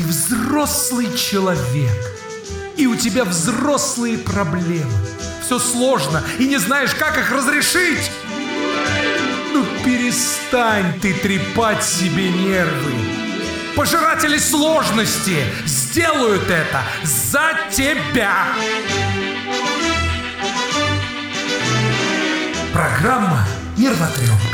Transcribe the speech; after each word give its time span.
Ты 0.00 0.06
взрослый 0.06 1.14
человек. 1.14 1.90
И 2.76 2.86
у 2.86 2.96
тебя 2.96 3.24
взрослые 3.24 4.16
проблемы. 4.16 4.90
Все 5.44 5.58
сложно, 5.58 6.22
и 6.38 6.46
не 6.46 6.56
знаешь, 6.56 6.94
как 6.94 7.18
их 7.18 7.30
разрешить. 7.30 8.10
Ну 9.52 9.66
перестань 9.84 10.98
ты 11.00 11.12
трепать 11.12 11.84
себе 11.84 12.30
нервы. 12.30 12.94
Пожиратели 13.76 14.38
сложности 14.38 15.44
сделают 15.66 16.48
это 16.48 16.82
за 17.02 17.58
тебя. 17.70 18.46
Программа 22.72 23.46
«Нервотрепка». 23.76 24.49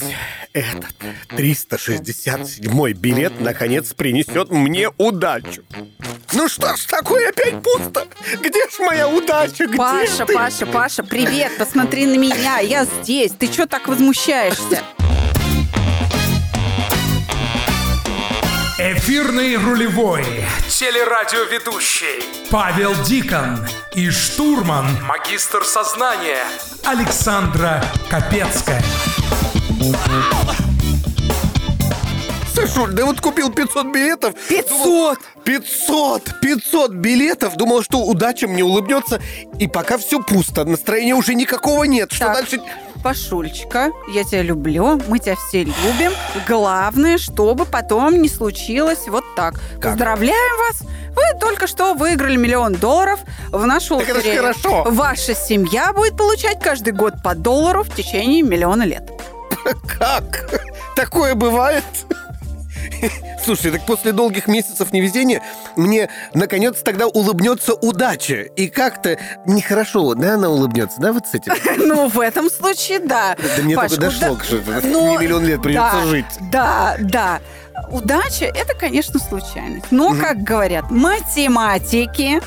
Надеюсь, 0.00 0.16
этот 0.52 0.94
367 1.36 2.92
билет 2.92 3.40
наконец 3.40 3.94
принесет 3.94 4.50
мне 4.50 4.90
удачу. 4.98 5.62
Ну 6.32 6.48
что 6.48 6.76
ж 6.76 6.84
такое 6.86 7.30
опять 7.30 7.62
пусто? 7.62 8.06
Где 8.40 8.68
ж 8.68 8.78
моя 8.80 9.08
удача? 9.08 9.66
Где 9.66 9.76
Паша, 9.76 10.26
ты? 10.26 10.34
Паша, 10.34 10.66
Паша, 10.66 11.02
привет, 11.02 11.56
посмотри 11.58 12.06
на 12.06 12.16
меня, 12.16 12.58
я 12.58 12.84
здесь. 12.84 13.32
Ты 13.32 13.50
что 13.50 13.66
так 13.66 13.88
возмущаешься? 13.88 14.82
Эфирный 18.80 19.56
рулевой, 19.56 20.24
телерадиоведущий 20.68 22.22
Павел 22.48 22.94
Дикон 23.02 23.66
и 23.94 24.08
штурман, 24.08 24.86
магистр 25.04 25.64
сознания 25.64 26.44
Александра 26.84 27.82
Капецкая. 28.08 28.80
Сашуль, 32.54 32.92
да 32.92 33.04
вот 33.06 33.20
купил 33.20 33.50
500 33.52 33.86
билетов. 33.86 34.34
500? 34.48 34.68
Думал, 34.84 35.16
500! 35.44 36.40
500 36.40 36.90
билетов! 36.92 37.56
Думал, 37.56 37.82
что 37.82 38.00
удача 38.00 38.48
мне 38.48 38.64
улыбнется. 38.64 39.20
И 39.58 39.68
пока 39.68 39.98
все 39.98 40.20
пусто. 40.20 40.64
Настроения 40.64 41.14
уже 41.14 41.34
никакого 41.34 41.84
нет. 41.84 42.12
Что 42.12 42.26
Так. 42.26 42.34
дальше? 42.34 42.60
Пашульчика, 43.02 43.92
я 44.12 44.24
тебя 44.24 44.42
люблю, 44.42 45.00
мы 45.06 45.20
тебя 45.20 45.36
все 45.36 45.62
любим. 45.62 46.10
Главное, 46.48 47.16
чтобы 47.16 47.64
потом 47.64 48.20
не 48.20 48.28
случилось 48.28 49.06
вот 49.06 49.22
так. 49.36 49.54
Как? 49.80 49.92
Поздравляем 49.92 50.58
вас! 50.68 50.82
Вы 51.14 51.38
только 51.40 51.68
что 51.68 51.94
выиграли 51.94 52.34
миллион 52.36 52.74
долларов 52.74 53.20
в 53.50 53.64
нашу 53.66 53.98
Так 53.98 54.08
это 54.08 54.36
хорошо. 54.36 54.84
Ваша 54.88 55.34
семья 55.34 55.92
будет 55.92 56.16
получать 56.16 56.58
каждый 56.60 56.92
год 56.92 57.14
по 57.22 57.36
доллару 57.36 57.84
в 57.84 57.94
течение 57.94 58.42
миллиона 58.42 58.82
лет. 58.82 59.08
Как? 59.98 60.50
Такое 60.96 61.34
бывает? 61.34 61.84
Слушай, 63.44 63.70
так 63.70 63.86
после 63.86 64.12
долгих 64.12 64.46
месяцев 64.46 64.92
невезения 64.92 65.42
мне 65.76 66.08
наконец 66.34 66.80
тогда 66.82 67.06
улыбнется 67.06 67.74
удача. 67.74 68.42
И 68.42 68.68
как-то 68.68 69.18
нехорошо, 69.46 70.14
да, 70.14 70.34
она 70.34 70.48
улыбнется, 70.48 71.00
да, 71.00 71.12
вот 71.12 71.26
с 71.26 71.34
этим? 71.34 71.52
Ну, 71.78 72.08
в 72.08 72.20
этом 72.20 72.50
случае, 72.50 72.98
да. 73.00 73.36
Да 73.56 73.62
мне 73.62 73.74
только 73.74 73.96
дошло, 74.00 74.38
что 74.40 74.60
Ну, 74.84 75.06
мне 75.06 75.18
миллион 75.18 75.44
лет 75.44 75.62
придется 75.62 76.04
жить. 76.06 76.26
Да, 76.50 76.96
да. 76.98 77.40
Удача– 77.90 78.44
это, 78.46 78.74
конечно, 78.74 79.20
случайность. 79.20 79.86
Но, 79.90 80.14
как 80.14 80.42
говорят 80.42 80.90
математики, 80.90 82.40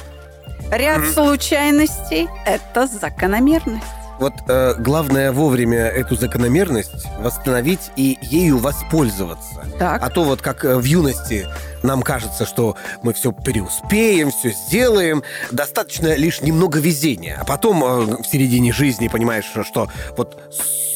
ряд 0.69 1.05
случайностей– 1.13 2.27
это 2.45 2.85
закономерность. 2.87 3.85
Вот 4.21 4.33
э, 4.47 4.75
главное 4.77 5.31
вовремя 5.31 5.79
эту 5.87 6.15
закономерность 6.15 6.91
восстановить 7.19 7.89
и 7.95 8.17
ею 8.21 8.59
воспользоваться. 8.59 9.65
Так. 9.79 10.01
А 10.01 10.09
то 10.09 10.23
вот 10.23 10.41
как 10.43 10.63
э, 10.63 10.77
в 10.77 10.83
юности 10.83 11.47
нам 11.81 12.03
кажется, 12.03 12.45
что 12.45 12.77
мы 13.01 13.13
все 13.13 13.31
преуспеем, 13.31 14.29
все 14.31 14.51
сделаем, 14.51 15.23
достаточно 15.51 16.13
лишь 16.15 16.41
немного 16.41 16.79
везения. 16.79 17.35
А 17.41 17.45
потом 17.45 17.83
э, 17.83 18.21
в 18.21 18.23
середине 18.25 18.71
жизни 18.71 19.07
понимаешь, 19.07 19.45
что- 19.45 19.63
что 19.63 19.89
вот 20.15 20.39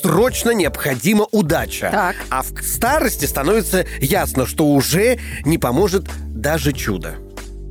срочно 0.04 0.52
необходима 0.52 1.26
удача. 1.32 1.90
Так. 1.92 2.16
А 2.30 2.44
в 2.44 2.62
старости 2.64 3.26
становится 3.26 3.86
ясно, 4.00 4.46
что 4.46 4.68
уже 4.68 5.18
не 5.46 5.58
поможет 5.58 6.06
даже 6.28 6.74
чудо. 6.74 7.16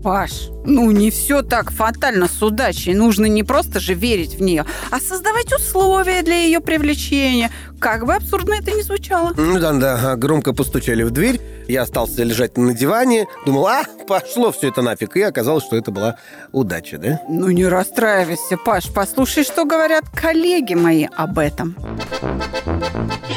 Паш, 0.05 0.51
ну 0.67 0.91
не 0.91 1.11
все 1.11 1.41
так 1.41 1.71
фатально 1.71 2.29
с 2.29 2.43
удачей. 2.43 2.93
Нужно 2.93 3.25
не 3.25 3.43
просто 3.43 3.81
же 3.81 3.95
верить 3.95 4.35
в 4.35 4.43
нее, 4.43 4.67
а 4.91 5.01
создавать 5.01 5.51
условия 5.51 6.21
для 6.21 6.35
ее 6.35 6.61
привлечения. 6.61 7.51
Как 7.81 8.05
бы 8.05 8.13
абсурдно 8.13 8.53
это 8.53 8.71
ни 8.73 8.83
звучало. 8.83 9.33
Ну 9.35 9.59
да, 9.59 9.73
да, 9.73 10.15
громко 10.17 10.53
постучали 10.53 11.05
в 11.05 11.11
дверь. 11.11 11.41
Я 11.69 11.83
остался 11.83 12.23
лежать 12.23 12.59
на 12.59 12.75
диване. 12.75 13.27
Думал, 13.47 13.67
а, 13.67 13.85
пошло 14.07 14.53
все 14.53 14.69
это 14.69 14.83
нафиг. 14.83 15.17
И 15.17 15.23
оказалось, 15.23 15.65
что 15.65 15.75
это 15.75 15.91
была 15.91 16.19
удача, 16.53 16.99
да? 16.99 17.23
Ну 17.27 17.49
не 17.49 17.67
расстраивайся, 17.67 18.59
Паш. 18.59 18.93
Послушай, 18.93 19.45
что 19.45 19.65
говорят 19.65 20.05
коллеги 20.15 20.75
мои 20.75 21.07
об 21.17 21.39
этом. 21.39 21.77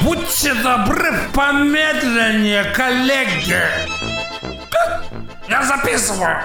Будьте 0.04 0.54
добры, 0.62 1.14
помедленнее, 1.34 2.66
коллеги. 2.76 3.56
Я 5.50 5.64
записываю. 5.64 6.38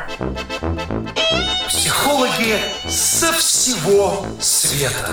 Психологи 1.67 2.57
со 2.89 3.33
всего 3.33 4.25
света. 4.41 5.11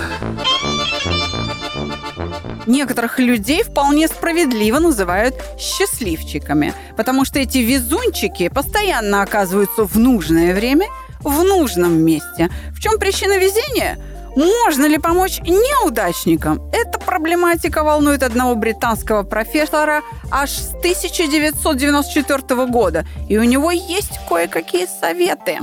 Некоторых 2.66 3.18
людей 3.18 3.64
вполне 3.64 4.06
справедливо 4.06 4.78
называют 4.78 5.34
счастливчиками, 5.58 6.72
потому 6.96 7.24
что 7.24 7.40
эти 7.40 7.58
везунчики 7.58 8.48
постоянно 8.48 9.22
оказываются 9.22 9.84
в 9.84 9.98
нужное 9.98 10.54
время, 10.54 10.86
в 11.20 11.42
нужном 11.42 12.00
месте. 12.00 12.48
В 12.70 12.80
чем 12.80 12.98
причина 12.98 13.38
везения? 13.38 13.98
Можно 14.36 14.86
ли 14.86 14.98
помочь 14.98 15.40
неудачникам? 15.40 16.60
Эта 16.72 16.98
проблематика 16.98 17.82
волнует 17.82 18.22
одного 18.22 18.54
британского 18.54 19.22
профессора 19.22 20.02
аж 20.30 20.50
с 20.50 20.74
1994 20.76 22.66
года, 22.66 23.04
и 23.28 23.38
у 23.38 23.42
него 23.44 23.70
есть 23.70 24.18
кое-какие 24.28 24.86
советы. 25.00 25.58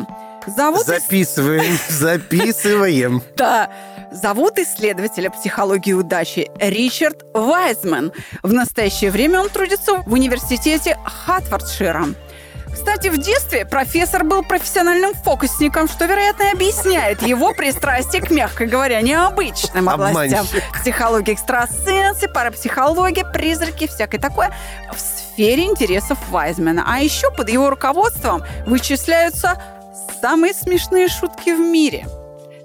Зовут 0.45 0.81
ис- 0.87 0.99
Записываем, 0.99 1.77
записываем. 1.89 3.21
да, 3.35 3.69
зовут 4.11 4.57
исследователя 4.57 5.29
психологии 5.29 5.91
удачи 5.93 6.49
Ричард 6.59 7.25
Вайзман. 7.33 8.11
В 8.43 8.53
настоящее 8.53 9.11
время 9.11 9.41
он 9.41 9.49
трудится 9.49 10.03
в 10.05 10.13
университете 10.13 10.97
Хатфордшира. 11.03 12.05
Кстати, 12.77 13.07
в 13.07 13.17
детстве 13.17 13.65
профессор 13.65 14.23
был 14.23 14.43
профессиональным 14.43 15.15
фокусником, 15.15 15.87
что, 15.87 16.05
вероятно, 16.05 16.43
и 16.43 16.51
объясняет 16.51 17.23
его 17.23 17.51
пристрастие 17.53 18.21
к, 18.21 18.29
мягко 18.29 18.67
говоря, 18.67 19.01
необычным 19.01 19.89
областям. 19.89 20.45
Обманщик. 20.45 20.63
Психология 20.79 21.33
экстрасенсы, 21.33 22.27
парапсихология, 22.27 23.25
призраки, 23.25 23.87
всякое 23.87 24.19
такое 24.19 24.53
в 24.93 24.99
сфере 24.99 25.63
интересов 25.63 26.19
Вайзмена. 26.29 26.85
А 26.87 26.99
еще 26.99 27.31
под 27.31 27.49
его 27.49 27.71
руководством 27.71 28.43
вычисляются 28.67 29.59
самые 30.21 30.53
смешные 30.53 31.07
шутки 31.07 31.49
в 31.49 31.59
мире. 31.59 32.05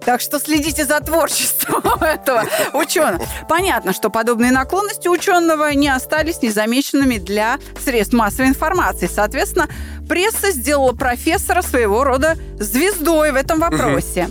Так 0.05 0.21
что 0.21 0.39
следите 0.39 0.85
за 0.85 1.01
творчеством 1.01 1.83
этого 2.03 2.45
ученого. 2.73 3.25
Понятно, 3.49 3.93
что 3.93 4.11
подобные 4.11 4.51
наклонности 4.51 5.09
ученого 5.09 5.73
не 5.75 5.89
остались 5.89 6.43
незамеченными 6.43 7.19
для 7.19 7.59
средств 7.83 8.15
массовой 8.15 8.49
информации. 8.49 9.09
Соответственно, 9.13 9.69
пресса 10.09 10.51
сделала 10.51 10.93
профессора 10.93 11.63
своего 11.63 12.05
рода 12.05 12.37
звездой 12.59 13.33
в 13.33 13.37
этом 13.37 13.61
вопросе. 13.61 14.29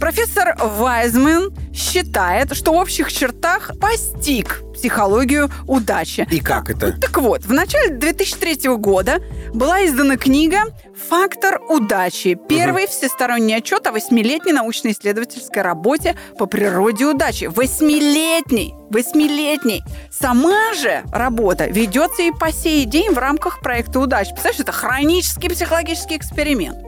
Профессор 0.00 0.56
Вайзман 0.58 1.52
считает, 1.74 2.56
что 2.56 2.72
в 2.72 2.76
общих 2.76 3.12
чертах 3.12 3.72
постиг 3.78 4.62
психологию 4.72 5.50
удачи. 5.66 6.26
И 6.30 6.40
как 6.40 6.70
это? 6.70 6.98
Так 6.98 7.18
вот, 7.18 7.44
в 7.44 7.52
начале 7.52 7.90
2003 7.90 8.76
года 8.76 9.20
была 9.52 9.84
издана 9.84 10.16
книга 10.16 10.60
«Фактор 11.10 11.60
удачи». 11.68 12.38
Первый 12.48 12.86
всесторонний 12.86 13.54
отчет 13.54 13.86
о 13.86 13.92
восьмилетней 13.92 14.54
научно-исследовательской 14.54 15.60
работе 15.60 16.16
по 16.38 16.46
природе 16.46 17.04
удачи. 17.04 17.44
Восьмилетний! 17.44 18.74
Восьмилетний! 18.88 19.84
Сама 20.10 20.72
же 20.72 21.02
работа 21.12 21.66
ведется 21.66 22.22
и 22.22 22.32
по 22.32 22.50
сей 22.50 22.86
день 22.86 23.12
в 23.12 23.18
рамках 23.18 23.60
проекта 23.60 24.00
удачи. 24.00 24.30
Представляешь, 24.30 24.60
это 24.60 24.72
хронический 24.72 25.50
психологический 25.50 26.16
эксперимент. 26.16 26.78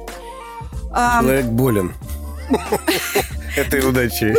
Человек 0.94 1.44
болен. 1.44 1.92
Этой 3.56 3.86
удачи. 3.86 4.34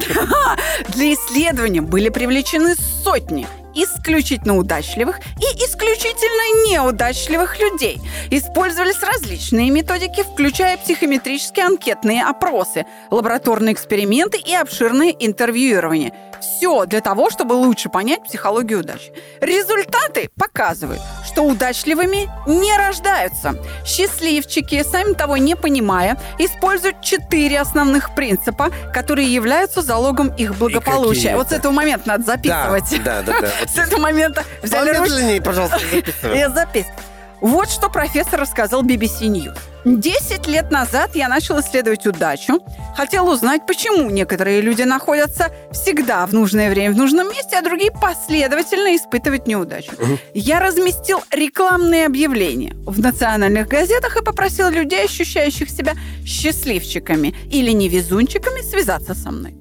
Для 0.90 1.14
исследования 1.14 1.82
были 1.82 2.10
привлечены 2.10 2.76
сотни 3.04 3.48
исключительно 3.76 4.58
удачливых 4.58 5.20
и 5.20 5.46
исключительно 5.66 6.70
неудачливых 6.72 7.60
людей. 7.60 8.00
Использовались 8.30 9.02
различные 9.02 9.70
методики, 9.72 10.24
включая 10.24 10.78
психометрические 10.78 11.66
анкетные 11.66 12.24
опросы, 12.24 12.86
лабораторные 13.12 13.74
эксперименты 13.74 14.38
и 14.38 14.54
обширное 14.54 15.10
интервьюирование. 15.10 16.14
Все 16.44 16.86
для 16.86 17.00
того, 17.00 17.30
чтобы 17.30 17.54
лучше 17.54 17.88
понять 17.88 18.24
психологию 18.24 18.82
удачи. 18.82 19.14
Результаты 19.40 20.30
показывают, 20.38 21.02
что 21.26 21.44
удачливыми 21.44 22.30
не 22.46 22.78
рождаются. 22.78 23.56
Счастливчики, 23.86 24.84
сами 24.84 25.14
того 25.14 25.38
не 25.38 25.56
понимая, 25.56 26.20
используют 26.38 27.02
четыре 27.02 27.62
основных 27.62 28.14
принципа, 28.14 28.72
которые 28.94 29.34
являются 29.34 29.82
залогом 29.82 30.36
их 30.36 30.56
благополучия. 30.56 31.38
Вот 31.38 31.50
с 31.50 31.54
этого 31.54 31.72
момента 31.72 32.10
надо 32.10 32.26
записывать. 32.26 33.04
Да, 33.06 33.22
да, 33.22 33.40
да. 33.40 33.50
С 33.68 33.78
этого 33.78 34.02
момента 34.02 34.44
взяли 34.62 34.98
ручку. 34.98 35.44
Пожалуйста, 35.46 35.80
записывай. 35.80 36.38
Я 36.38 36.50
запись. 36.50 36.88
Вот 37.44 37.70
что 37.70 37.90
профессор 37.90 38.40
рассказал 38.40 38.86
BBC 38.86 39.24
News. 39.24 39.58
Десять 39.84 40.48
лет 40.48 40.72
назад 40.72 41.14
я 41.14 41.28
начал 41.28 41.60
исследовать 41.60 42.08
удачу. 42.08 42.62
Хотел 42.96 43.28
узнать, 43.28 43.68
почему 43.68 44.10
некоторые 44.10 44.62
люди 44.62 44.84
находятся 44.84 45.52
всегда 45.74 46.26
в 46.26 46.32
нужное 46.32 46.70
время 46.70 46.94
в 46.94 46.98
нужном 46.98 47.28
месте, 47.30 47.58
а 47.58 47.62
другие 47.62 47.92
последовательно 47.92 48.96
испытывают 48.96 49.46
неудачу. 49.46 49.92
Я 50.34 50.62
разместил 50.62 51.20
рекламные 51.32 52.06
объявления 52.06 52.78
в 52.86 53.02
национальных 53.02 53.68
газетах 53.68 54.16
и 54.16 54.24
попросил 54.24 54.70
людей, 54.70 55.04
ощущающих 55.04 55.70
себя 55.70 55.96
счастливчиками 56.26 57.36
или 57.52 57.72
невезунчиками, 57.72 58.62
связаться 58.62 59.16
со 59.16 59.32
мной. 59.32 59.54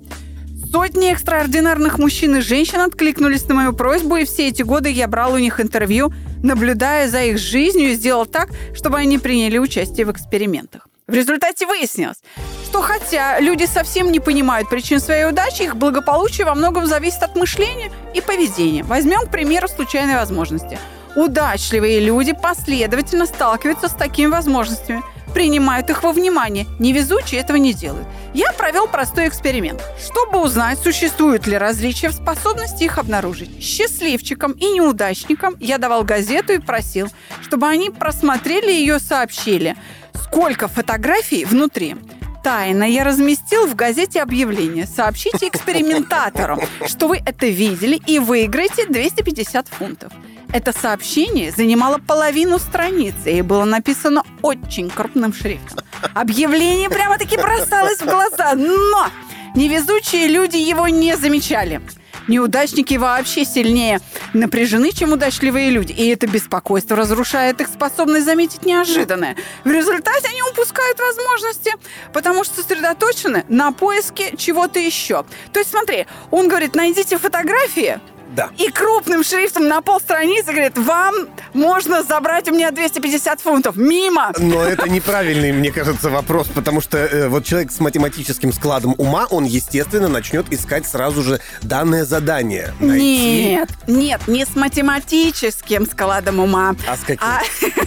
Сотни 0.70 1.10
экстраординарных 1.10 1.98
мужчин 1.98 2.36
и 2.36 2.40
женщин 2.42 2.78
откликнулись 2.78 3.46
на 3.48 3.54
мою 3.56 3.72
просьбу, 3.72 4.16
и 4.16 4.24
все 4.24 4.48
эти 4.48 4.62
годы 4.62 4.88
я 4.88 5.08
брал 5.08 5.34
у 5.34 5.38
них 5.38 5.60
интервью, 5.60 6.12
наблюдая 6.42 7.08
за 7.08 7.22
их 7.22 7.38
жизнью 7.38 7.94
сделал 7.94 8.26
так, 8.26 8.50
чтобы 8.74 8.98
они 8.98 9.18
приняли 9.18 9.58
участие 9.58 10.06
в 10.06 10.12
экспериментах. 10.12 10.88
В 11.08 11.14
результате 11.14 11.66
выяснилось, 11.66 12.22
что 12.64 12.80
хотя 12.80 13.40
люди 13.40 13.64
совсем 13.64 14.12
не 14.12 14.20
понимают 14.20 14.68
причин 14.70 15.00
своей 15.00 15.26
удачи, 15.26 15.62
их 15.62 15.76
благополучие 15.76 16.46
во 16.46 16.54
многом 16.54 16.86
зависит 16.86 17.22
от 17.22 17.36
мышления 17.36 17.90
и 18.14 18.20
поведения. 18.20 18.82
Возьмем, 18.84 19.26
к 19.26 19.30
примеру, 19.30 19.68
случайные 19.68 20.16
возможности. 20.16 20.78
Удачливые 21.14 22.00
люди 22.00 22.32
последовательно 22.32 23.26
сталкиваются 23.26 23.88
с 23.88 23.92
такими 23.92 24.30
возможностями, 24.30 25.02
принимают 25.32 25.90
их 25.90 26.02
во 26.02 26.12
внимание. 26.12 26.66
Невезучие 26.78 27.40
этого 27.40 27.56
не 27.56 27.72
делают. 27.72 28.06
Я 28.34 28.52
провел 28.52 28.86
простой 28.86 29.28
эксперимент, 29.28 29.82
чтобы 29.98 30.42
узнать, 30.42 30.78
существуют 30.78 31.46
ли 31.46 31.56
различия 31.56 32.08
в 32.08 32.14
способности 32.14 32.84
их 32.84 32.98
обнаружить. 32.98 33.62
Счастливчикам 33.62 34.52
и 34.52 34.66
неудачникам 34.72 35.56
я 35.60 35.78
давал 35.78 36.04
газету 36.04 36.52
и 36.52 36.58
просил, 36.58 37.08
чтобы 37.42 37.66
они 37.66 37.90
просмотрели 37.90 38.70
ее 38.70 38.96
и 38.96 39.00
сообщили, 39.00 39.76
сколько 40.14 40.68
фотографий 40.68 41.44
внутри. 41.44 41.96
Тайно 42.42 42.82
я 42.82 43.04
разместил 43.04 43.68
в 43.68 43.76
газете 43.76 44.20
объявление. 44.20 44.86
Сообщите 44.86 45.46
экспериментатору, 45.46 46.60
что 46.86 47.06
вы 47.06 47.18
это 47.24 47.46
видели 47.46 48.00
и 48.06 48.18
выиграете 48.18 48.86
250 48.86 49.68
фунтов. 49.68 50.12
Это 50.52 50.72
сообщение 50.72 51.52
занимало 51.52 51.98
половину 51.98 52.58
страницы 52.58 53.32
и 53.32 53.42
было 53.42 53.64
написано 53.64 54.24
очень 54.42 54.90
крупным 54.90 55.32
шрифтом. 55.32 55.84
Объявление 56.14 56.90
прямо-таки 56.90 57.36
бросалось 57.36 58.00
в 58.00 58.04
глаза, 58.04 58.54
но 58.54 59.06
невезучие 59.54 60.26
люди 60.26 60.56
его 60.56 60.88
не 60.88 61.16
замечали. 61.16 61.80
Неудачники 62.28 62.94
вообще 62.94 63.44
сильнее 63.44 64.00
напряжены, 64.32 64.92
чем 64.92 65.12
удачливые 65.12 65.70
люди. 65.70 65.92
И 65.92 66.08
это 66.08 66.26
беспокойство 66.26 66.96
разрушает 66.96 67.60
их 67.60 67.68
способность 67.68 68.24
заметить 68.24 68.64
неожиданное. 68.64 69.36
В 69.64 69.70
результате 69.70 70.28
они 70.28 70.42
упускают 70.42 70.98
возможности, 70.98 71.72
потому 72.12 72.44
что 72.44 72.62
сосредоточены 72.62 73.44
на 73.48 73.72
поиске 73.72 74.34
чего-то 74.36 74.78
еще. 74.78 75.24
То 75.52 75.60
есть 75.60 75.70
смотри, 75.70 76.06
он 76.30 76.48
говорит, 76.48 76.74
найдите 76.74 77.18
фотографии, 77.18 78.00
Да. 78.34 78.50
и 78.58 78.70
крупным 78.70 79.22
шрифтом 79.22 79.68
на 79.68 79.82
полстраницы 79.82 80.52
говорит, 80.52 80.78
вам 80.78 81.14
можно 81.52 82.02
забрать 82.02 82.48
у 82.48 82.54
меня 82.54 82.70
250 82.70 83.40
фунтов. 83.40 83.76
Мимо! 83.76 84.32
Но 84.38 84.64
это 84.64 84.88
неправильный, 84.88 85.52
мне 85.52 85.70
кажется, 85.70 86.08
вопрос, 86.10 86.48
потому 86.48 86.80
что 86.80 86.98
э, 86.98 87.28
вот 87.28 87.44
человек 87.44 87.70
с 87.70 87.80
математическим 87.80 88.52
складом 88.52 88.94
ума, 88.98 89.26
он, 89.30 89.44
естественно, 89.44 90.08
начнет 90.08 90.52
искать 90.52 90.86
сразу 90.86 91.22
же 91.22 91.40
данное 91.62 92.04
задание. 92.04 92.72
Найти. 92.80 93.50
Нет, 93.50 93.68
нет, 93.86 94.20
не 94.26 94.44
с 94.44 94.56
математическим 94.56 95.86
складом 95.86 96.40
ума. 96.40 96.74
А 96.88 96.96
с 96.96 97.00
каким? 97.00 97.18
А 97.20 97.40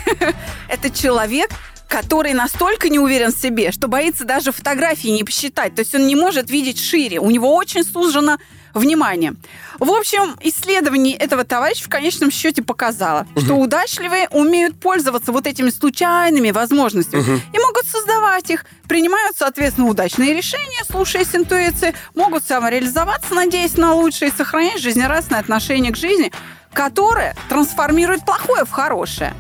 это 0.70 0.90
человек, 0.90 1.50
который 1.88 2.34
настолько 2.34 2.90
не 2.90 3.00
уверен 3.00 3.32
в 3.32 3.38
себе, 3.38 3.72
что 3.72 3.88
боится 3.88 4.26
даже 4.26 4.52
фотографии 4.52 5.10
не 5.10 5.24
посчитать. 5.24 5.76
То 5.76 5.82
есть 5.82 5.96
он 5.96 6.08
не 6.08 6.16
может 6.16 6.50
видеть 6.50 6.80
шире. 6.80 7.20
У 7.20 7.30
него 7.30 7.56
очень 7.56 7.84
сужено 7.84 8.38
внимание. 8.74 9.34
В 9.80 9.90
общем, 9.90 10.36
исследование 10.42 11.16
этого 11.16 11.44
товарища 11.46 11.86
в 11.86 11.90
конечном 11.90 12.30
счете 12.30 12.62
показало, 12.62 13.26
что 13.38 13.56
удачливые 13.56 14.28
умеют 14.30 14.80
пользоваться 14.80 15.32
вот 15.32 15.48
этими 15.48 15.70
случайными 15.70 16.52
возможностями 16.52 17.42
и 17.54 17.60
могут 17.60 17.86
создавать 17.88 18.50
их, 18.50 18.66
принимают, 18.88 19.38
соответственно, 19.38 19.88
удачные 19.88 20.34
решения, 20.34 20.84
слушаясь 20.90 21.34
интуиции, 21.34 21.96
могут 22.14 22.46
самореализоваться, 22.46 23.34
надеясь 23.34 23.78
на 23.78 23.94
лучшее, 23.94 24.30
и 24.30 24.34
сохранять 24.36 24.82
жизнерадостное 24.82 25.40
отношение 25.40 25.92
к 25.92 25.98
жизни, 25.98 26.32
которое 26.74 27.36
трансформирует 27.50 28.26
плохое 28.26 28.66
в 28.66 28.72
хорошее. 28.72 29.34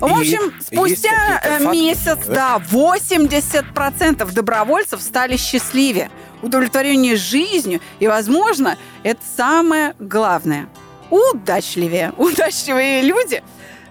В 0.00 0.04
общем, 0.04 0.52
спустя 0.60 1.40
э, 1.42 1.64
месяц, 1.70 2.18
да, 2.26 2.60
80% 2.70 4.32
добровольцев 4.32 5.00
стали 5.02 5.36
счастливее, 5.36 6.10
удовлетворение 6.42 7.16
жизнью, 7.16 7.80
и, 8.00 8.06
возможно, 8.06 8.76
это 9.02 9.20
самое 9.36 9.94
главное. 9.98 10.68
Удачливее. 11.10 12.12
Удачливые 12.16 13.02
люди 13.02 13.42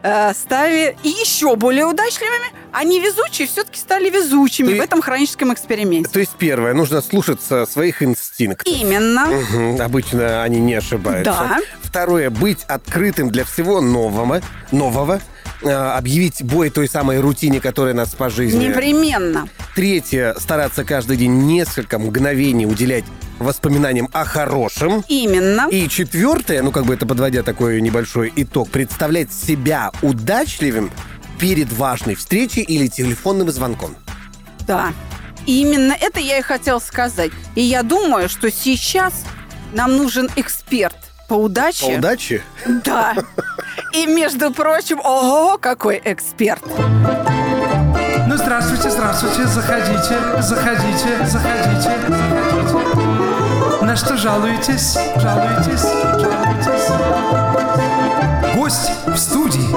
э, 0.03 0.33
стали 0.33 0.95
еще 1.03 1.55
более 1.55 1.85
удачливыми, 1.85 2.47
а 2.71 2.83
невезучие 2.83 3.47
все-таки 3.47 3.79
стали 3.79 4.09
везучими 4.09 4.67
Ты- 4.67 4.79
в 4.79 4.81
этом 4.83 5.01
хроническом 5.01 5.51
эксперименте. 5.51 6.09
То 6.09 6.19
есть 6.19 6.33
первое, 6.37 6.73
нужно 6.73 7.01
слушаться 7.01 7.65
своих 7.65 8.03
инстинктов. 8.03 8.67
Именно. 8.71 9.25
Мгм, 9.25 9.81
Обычно 9.81 10.43
они 10.43 10.59
не 10.59 10.75
ошибаются. 10.75 11.31
Да. 11.31 11.59
Второе, 11.81 12.29
быть 12.29 12.63
открытым 12.67 13.29
для 13.31 13.43
всего 13.45 13.81
нового, 13.81 14.41
нового, 14.71 15.19
объявить 15.63 16.43
бой 16.43 16.69
той 16.69 16.87
самой 16.87 17.19
рутине, 17.19 17.59
которая 17.59 17.93
нас 17.93 18.09
по 18.09 18.29
жизни. 18.29 18.67
Непременно. 18.67 19.47
Третье, 19.75 20.35
стараться 20.37 20.83
каждый 20.83 21.17
день 21.17 21.45
несколько 21.45 21.99
мгновений 21.99 22.65
уделять 22.65 23.05
воспоминаниям 23.39 24.09
о 24.13 24.25
хорошем. 24.25 25.03
Именно. 25.07 25.67
И 25.69 25.87
четвертое, 25.87 26.61
ну 26.61 26.71
как 26.71 26.85
бы 26.85 26.93
это 26.93 27.05
подводя 27.05 27.43
такой 27.43 27.81
небольшой 27.81 28.31
итог, 28.35 28.69
представлять 28.69 29.31
себя 29.31 29.91
удачливым 30.01 30.91
перед 31.39 31.71
важной 31.73 32.15
встречей 32.15 32.63
или 32.63 32.87
телефонным 32.87 33.49
звонком. 33.51 33.95
Да. 34.65 34.93
Именно 35.45 35.93
это 35.93 36.19
я 36.19 36.39
и 36.39 36.41
хотел 36.41 36.81
сказать. 36.81 37.31
И 37.55 37.61
я 37.61 37.83
думаю, 37.83 38.27
что 38.27 38.51
сейчас 38.51 39.13
нам 39.73 39.95
нужен 39.95 40.29
эксперт 40.35 40.97
по 41.29 41.35
удаче. 41.35 41.85
По 41.85 41.97
удаче? 41.97 42.41
Да. 42.83 43.15
И, 43.97 44.05
между 44.05 44.51
прочим, 44.51 44.99
ого, 45.03 45.57
какой 45.57 45.99
эксперт. 46.05 46.61
Ну, 48.27 48.37
здравствуйте, 48.37 48.91
здравствуйте, 48.91 49.45
заходите, 49.47 50.19
заходите, 50.39 51.25
заходите, 51.25 51.81
заходите. 51.81 53.05
На 53.81 53.95
что 53.95 54.15
жалуетесь? 54.15 54.99
Жалуетесь? 55.15 55.81
Жалуетесь? 56.21 56.91
Гость 58.55 58.91
в 59.07 59.17
студии. 59.17 59.67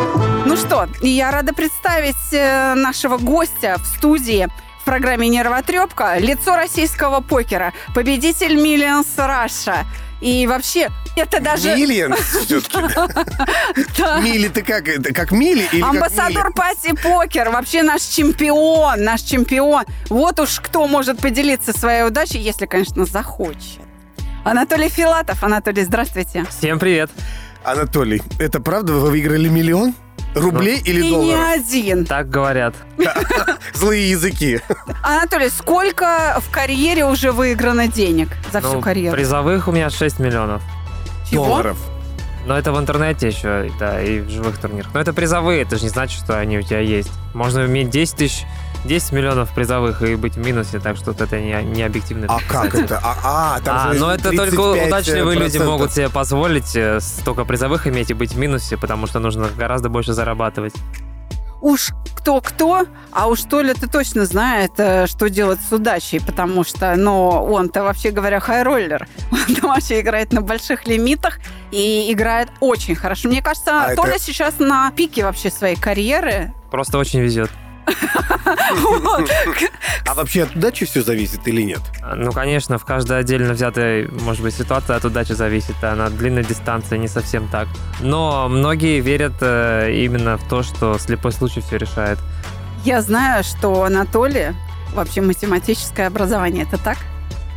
Ну 0.46 0.54
что, 0.56 0.86
я 1.00 1.30
рада 1.30 1.54
представить 1.54 2.32
э, 2.32 2.74
нашего 2.74 3.16
гостя 3.16 3.76
в 3.78 3.86
студии 3.86 4.48
в 4.82 4.84
программе 4.84 5.28
«Нервотрепка», 5.28 6.18
лицо 6.18 6.56
российского 6.56 7.20
покера, 7.22 7.72
победитель 7.94 8.58
Millions 8.58 9.08
Раша. 9.16 9.86
И 10.20 10.46
вообще, 10.46 10.90
это 11.16 11.40
даже... 11.40 11.74
Миллион 11.74 12.14
все-таки. 12.14 12.78
Мили 14.22 14.48
ты 14.48 14.62
как? 14.62 14.88
Это 14.88 15.14
как 15.14 15.32
Мили 15.32 15.66
или 15.72 15.82
Амбассадор 15.82 16.52
пати 16.52 16.94
покер, 16.94 17.50
вообще 17.50 17.82
наш 17.82 18.02
чемпион, 18.02 19.02
наш 19.02 19.22
чемпион. 19.22 19.84
Вот 20.08 20.38
уж 20.40 20.60
кто 20.60 20.86
может 20.86 21.18
поделиться 21.20 21.76
своей 21.76 22.04
удачей, 22.06 22.40
если, 22.40 22.66
конечно, 22.66 23.06
захочет. 23.06 23.80
Анатолий 24.44 24.88
Филатов. 24.88 25.42
Анатолий, 25.42 25.84
здравствуйте. 25.84 26.46
Всем 26.50 26.78
привет. 26.78 27.10
Анатолий, 27.62 28.22
это 28.38 28.60
правда 28.60 28.94
вы 28.94 29.10
выиграли 29.10 29.48
миллион? 29.48 29.94
Рублей 30.34 30.80
или 30.84 31.00
И 31.00 31.04
не 31.04 31.10
долларов? 31.10 31.48
один. 31.54 32.04
Так 32.06 32.28
говорят. 32.30 32.74
Злые 33.74 34.10
языки. 34.10 34.60
Анатолий, 35.02 35.48
сколько 35.50 36.38
в 36.40 36.50
карьере 36.50 37.04
уже 37.04 37.32
выиграно 37.32 37.88
денег 37.88 38.28
за 38.52 38.60
всю 38.60 38.74
Ну, 38.74 38.80
карьеру? 38.80 39.14
Призовых 39.16 39.66
у 39.68 39.72
меня 39.72 39.90
6 39.90 40.18
миллионов. 40.20 40.62
Чего? 41.30 41.46
Долларов. 41.46 41.78
Но 42.46 42.56
это 42.56 42.72
в 42.72 42.78
интернете 42.78 43.28
еще, 43.28 43.70
да, 43.78 44.00
и 44.00 44.20
в 44.20 44.30
живых 44.30 44.58
турнирах. 44.58 44.90
Но 44.94 45.00
это 45.00 45.12
призовые, 45.12 45.62
это 45.62 45.76
же 45.76 45.82
не 45.84 45.88
значит, 45.90 46.22
что 46.24 46.38
они 46.38 46.58
у 46.58 46.62
тебя 46.62 46.80
есть. 46.80 47.10
Можно 47.34 47.66
иметь 47.66 47.90
10 47.90 48.16
тысяч 48.16 48.44
10 48.84 49.12
миллионов 49.12 49.50
призовых 49.54 50.02
и 50.02 50.14
быть 50.16 50.34
в 50.36 50.38
минусе, 50.38 50.78
так 50.78 50.96
что 50.96 51.12
вот 51.12 51.20
это 51.20 51.38
не, 51.38 51.52
не 51.64 51.82
объективно. 51.82 52.26
А 52.28 52.38
как 52.48 52.74
это? 52.74 52.98
А, 53.02 53.56
а 53.56 53.60
там 53.60 53.90
А, 53.90 53.92
же 53.92 54.00
но 54.00 54.12
это 54.14 54.30
только 54.30 54.56
35%. 54.56 54.86
удачливые 54.86 55.38
люди 55.38 55.58
могут 55.58 55.92
себе 55.92 56.08
позволить 56.08 56.74
э, 56.76 57.00
столько 57.00 57.44
призовых 57.44 57.86
иметь 57.86 58.10
и 58.10 58.14
быть 58.14 58.32
в 58.32 58.38
минусе, 58.38 58.76
потому 58.76 59.06
что 59.06 59.18
нужно 59.18 59.48
гораздо 59.56 59.88
больше 59.88 60.12
зарабатывать. 60.14 60.72
Уж 61.62 61.90
кто-кто, 62.16 62.86
а 63.12 63.26
уж 63.28 63.42
Толя 63.42 63.74
ты 63.74 63.86
точно 63.86 64.24
знает, 64.24 64.72
э, 64.78 65.06
что 65.06 65.28
делать 65.28 65.58
с 65.68 65.70
удачей, 65.70 66.18
потому 66.18 66.64
что, 66.64 66.94
ну, 66.96 67.28
он-то, 67.28 67.82
вообще 67.82 68.12
говоря, 68.12 68.40
хайроллер. 68.40 69.06
Он 69.30 69.68
вообще 69.70 70.00
играет 70.00 70.32
на 70.32 70.40
больших 70.40 70.86
лимитах 70.86 71.38
и 71.70 72.10
играет 72.10 72.48
очень 72.60 72.94
хорошо. 72.94 73.28
Мне 73.28 73.42
кажется, 73.42 73.84
А 73.84 73.94
Толя 73.94 74.12
это- 74.14 74.20
сейчас 74.22 74.58
на 74.58 74.90
пике 74.92 75.22
вообще 75.22 75.50
своей 75.50 75.76
карьеры. 75.76 76.54
Просто 76.70 76.96
очень 76.96 77.20
везет. 77.20 77.50
А 80.06 80.14
вообще 80.14 80.42
от 80.42 80.56
удачи 80.56 80.86
все 80.86 81.02
зависит 81.02 81.46
или 81.46 81.62
нет? 81.62 81.80
Ну, 82.16 82.32
конечно, 82.32 82.78
в 82.78 82.84
каждой 82.84 83.20
отдельно 83.20 83.52
взятой, 83.52 84.08
может 84.08 84.42
быть, 84.42 84.54
ситуации 84.54 84.96
от 84.96 85.04
удачи 85.04 85.32
зависит, 85.32 85.76
а 85.82 85.94
на 85.94 86.10
длинной 86.10 86.42
дистанции 86.42 86.96
не 86.96 87.06
совсем 87.06 87.48
так. 87.48 87.68
Но 88.00 88.48
многие 88.48 89.00
верят 89.00 89.34
э, 89.40 89.92
именно 89.92 90.36
в 90.36 90.48
то, 90.48 90.62
что 90.62 90.98
слепой 90.98 91.32
случай 91.32 91.60
все 91.60 91.76
решает. 91.76 92.18
Я 92.84 93.02
знаю, 93.02 93.44
что 93.44 93.68
у 93.68 93.82
Анатолия 93.82 94.54
вообще 94.94 95.20
математическое 95.20 96.06
образование. 96.06 96.64
Это 96.64 96.82
так? 96.82 96.98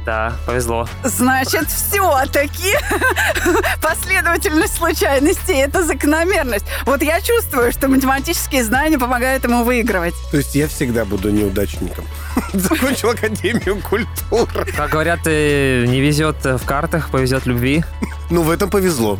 Да, 0.06 0.34
повезло. 0.46 0.88
Значит, 1.04 1.70
все-таки 1.70 2.76
последовательность 3.82 4.76
случайностей– 4.76 5.54
это 5.62 5.84
закономерность. 5.84 6.66
Вот 6.86 7.02
я 7.02 7.22
чувствую, 7.22 7.72
что 7.72 7.88
математические 7.88 8.66
знания 8.66 9.00
помогают 9.00 9.46
ему 9.46 9.64
выигрывать. 9.64 10.14
То 10.32 10.38
есть 10.38 10.56
я 10.56 10.68
всегда 10.68 11.06
буду 11.06 11.30
неудачником. 11.30 12.06
Закончил 12.54 13.12
Академию 13.12 13.82
культуры. 13.82 14.72
Как 14.76 14.90
говорят, 14.90 15.22
э, 15.26 15.86
не 15.88 16.02
везет 16.02 16.44
в 16.44 16.66
картах, 16.66 17.10
повезет 17.10 17.44
в 17.44 17.48
любви. 17.48 17.84
Ну, 18.30 18.42
в 18.42 18.52
этом 18.52 18.70
повезло. 18.70 19.20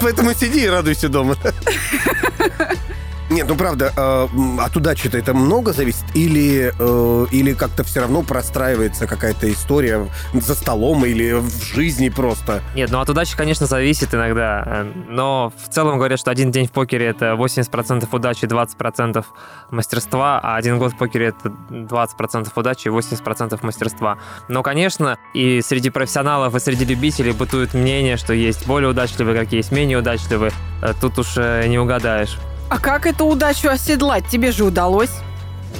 Поэтому 0.00 0.32
сиди 0.34 0.64
и 0.64 0.68
радуйся 0.68 1.08
дома. 1.08 1.36
Нет, 3.36 3.48
ну 3.48 3.54
правда, 3.54 3.92
э, 3.94 4.28
от 4.62 4.76
удачи-то 4.78 5.18
это 5.18 5.34
много 5.34 5.74
зависит? 5.74 6.04
Или, 6.14 6.72
э, 6.78 7.26
или 7.30 7.52
как-то 7.52 7.84
все 7.84 8.00
равно 8.00 8.22
простраивается 8.22 9.06
какая-то 9.06 9.52
история 9.52 10.08
за 10.32 10.54
столом 10.54 11.04
или 11.04 11.32
в 11.32 11.62
жизни 11.62 12.08
просто? 12.08 12.62
Нет, 12.74 12.90
ну 12.90 12.98
от 12.98 13.10
удачи, 13.10 13.36
конечно, 13.36 13.66
зависит 13.66 14.14
иногда. 14.14 14.62
э, 14.66 14.92
Но 15.10 15.52
в 15.54 15.68
целом 15.68 15.98
говорят, 15.98 16.18
что 16.18 16.30
один 16.30 16.50
день 16.50 16.66
в 16.66 16.72
покере 16.72 17.08
это 17.08 17.34
80% 17.34 18.08
удачи, 18.10 18.46
20% 18.46 19.26
мастерства, 19.70 20.40
а 20.42 20.56
один 20.56 20.78
год 20.78 20.94
в 20.94 20.96
покере 20.96 21.26
это 21.26 21.52
20% 21.68 22.50
удачи 22.56 22.88
и 22.88 22.90
80% 22.90 23.58
мастерства. 23.60 24.16
Но, 24.48 24.62
конечно, 24.62 25.18
и 25.34 25.60
среди 25.60 25.90
профессионалов, 25.90 26.54
и 26.54 26.58
среди 26.58 26.86
любителей 26.86 27.32
бытует 27.32 27.74
мнение, 27.74 28.16
что 28.16 28.32
есть 28.32 28.66
более 28.66 28.88
удачливые, 28.88 29.38
какие 29.38 29.58
есть 29.58 29.72
менее 29.72 29.98
удачливые. 29.98 30.52
Э, 30.80 30.94
Тут 30.98 31.18
уж 31.18 31.34
э, 31.36 31.66
не 31.68 31.78
угадаешь. 31.78 32.38
А 32.68 32.78
как 32.78 33.06
эту 33.06 33.26
удачу 33.26 33.68
оседлать? 33.68 34.26
Тебе 34.28 34.52
же 34.52 34.64
удалось. 34.64 35.10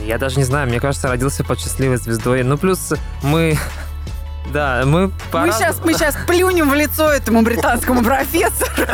Я 0.05 0.19
даже 0.19 0.37
не 0.37 0.45
знаю, 0.45 0.69
мне 0.69 0.79
кажется, 0.79 1.09
родился 1.09 1.43
под 1.43 1.61
счастливой 1.61 1.97
звездой. 1.97 2.43
Ну, 2.43 2.57
плюс 2.59 2.93
мы... 3.23 3.57
Да, 4.53 4.85
мы 4.87 5.11
Мы 5.33 5.51
сейчас, 5.51 5.81
мы 5.85 5.93
сейчас 5.93 6.17
плюнем 6.25 6.71
в 6.71 6.75
лицо 6.75 7.11
этому 7.13 7.43
британскому 7.43 8.05
профессору. 8.05 8.87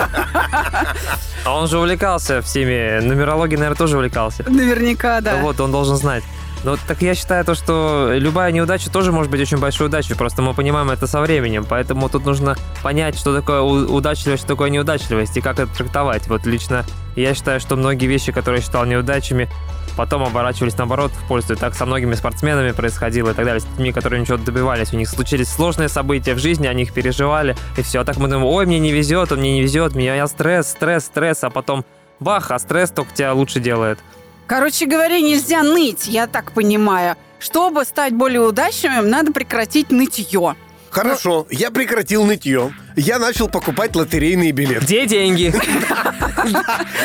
А 1.45 1.55
он 1.55 1.69
же 1.69 1.79
увлекался 1.79 2.41
всеми. 2.41 3.01
Нумерологией, 3.01 3.59
наверное, 3.59 3.77
тоже 3.77 3.97
увлекался. 3.97 4.45
Наверняка, 4.49 5.21
да. 5.21 5.37
вот, 5.43 5.61
он 5.61 5.71
должен 5.71 5.97
знать. 5.97 6.25
Ну, 6.65 6.77
так 6.87 7.03
я 7.03 7.17
считаю 7.17 7.45
то, 7.45 7.57
что 7.57 8.11
любая 8.13 8.53
неудача 8.53 8.89
тоже 8.89 9.11
может 9.11 9.33
быть 9.33 9.41
очень 9.41 9.59
большой 9.59 9.89
удачей, 9.89 10.15
просто 10.15 10.43
мы 10.43 10.55
понимаем 10.55 10.91
это 10.91 11.09
со 11.09 11.21
временем, 11.21 11.67
поэтому 11.69 12.09
тут 12.09 12.25
нужно 12.25 12.57
понять, 12.85 13.19
что 13.19 13.35
такое 13.35 13.61
удачливость, 13.63 14.45
что 14.45 14.55
такое 14.55 14.71
неудачливость 14.71 15.37
и 15.37 15.41
как 15.41 15.59
это 15.59 15.75
трактовать. 15.75 16.29
Вот 16.29 16.47
лично 16.47 16.85
я 17.17 17.35
считаю, 17.35 17.59
что 17.59 17.75
многие 17.75 18.07
вещи, 18.07 18.31
которые 18.31 18.61
я 18.61 18.65
считал 18.65 18.85
неудачами, 18.85 19.49
потом 19.97 20.23
оборачивались 20.23 20.79
наоборот 20.79 21.11
в 21.11 21.27
пользу. 21.27 21.55
И 21.55 21.57
так 21.57 21.75
со 21.75 21.85
многими 21.85 22.15
спортсменами 22.15 22.71
происходило 22.71 23.31
и 23.31 23.35
так 23.35 23.45
далее, 23.45 23.61
с 23.61 23.67
людьми, 23.67 23.93
которые 23.93 24.21
ничего 24.21 24.37
добивались. 24.37 24.93
У 24.93 24.97
них 24.97 25.09
случились 25.09 25.49
сложные 25.49 25.89
события 25.89 26.35
в 26.35 26.39
жизни, 26.39 26.69
они 26.69 26.85
их 26.85 26.93
переживали, 26.95 27.57
и 27.77 27.83
все. 27.83 28.01
А 28.01 28.05
так 28.05 28.19
мы 28.19 28.29
думаем, 28.29 28.47
ой, 28.47 28.67
мне 28.67 28.79
не 28.79 28.93
везет, 28.93 29.33
он 29.33 29.41
мне 29.41 29.55
не 29.55 29.63
везет, 29.63 29.97
меня 29.97 30.25
стресс, 30.29 30.69
стресс, 30.69 31.07
стресс, 31.07 31.43
а 31.43 31.51
потом 31.51 31.85
бах, 32.21 32.53
а 32.53 32.59
стресс 32.61 32.91
только 32.91 33.13
тебя 33.13 33.35
лучше 33.35 33.59
делает. 33.59 33.99
Короче 34.47 34.87
говоря, 34.87 35.21
нельзя 35.21 35.63
ныть, 35.63 36.07
я 36.07 36.27
так 36.27 36.53
понимаю. 36.53 37.17
Чтобы 37.39 37.85
стать 37.85 38.13
более 38.15 38.41
удачливым, 38.41 39.09
надо 39.09 39.33
прекратить 39.33 39.91
нытье. 39.91 40.57
Хорошо, 40.91 41.47
я 41.51 41.71
прекратил 41.71 42.25
нытье. 42.25 42.73
Я 42.97 43.19
начал 43.19 43.49
покупать 43.49 43.95
лотерейные 43.97 44.53
билеты. 44.53 44.85
Где 44.85 45.07
деньги? 45.07 45.53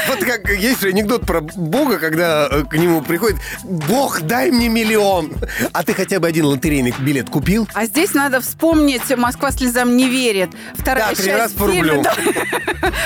Вот 0.07 0.19
как 0.19 0.49
есть 0.49 0.81
же 0.81 0.89
анекдот 0.89 1.25
про 1.25 1.41
Бога, 1.41 1.99
когда 1.99 2.47
э, 2.49 2.63
к 2.63 2.75
нему 2.75 3.01
приходит 3.01 3.37
Бог, 3.63 4.21
дай 4.21 4.51
мне 4.51 4.67
миллион. 4.69 5.31
А 5.73 5.83
ты 5.83 5.93
хотя 5.93 6.19
бы 6.19 6.27
один 6.27 6.45
лотерейный 6.45 6.93
билет 6.99 7.29
купил? 7.29 7.67
А 7.73 7.85
здесь 7.85 8.13
надо 8.13 8.41
вспомнить 8.41 9.15
«Москва 9.15 9.51
слезам 9.51 9.95
не 9.95 10.09
верит». 10.09 10.49
Вторая 10.75 11.09
Да, 11.09 11.15
три 11.15 11.25
часть 11.25 11.37
раз 11.37 11.51
по 11.51 11.67
рублю. 11.67 12.03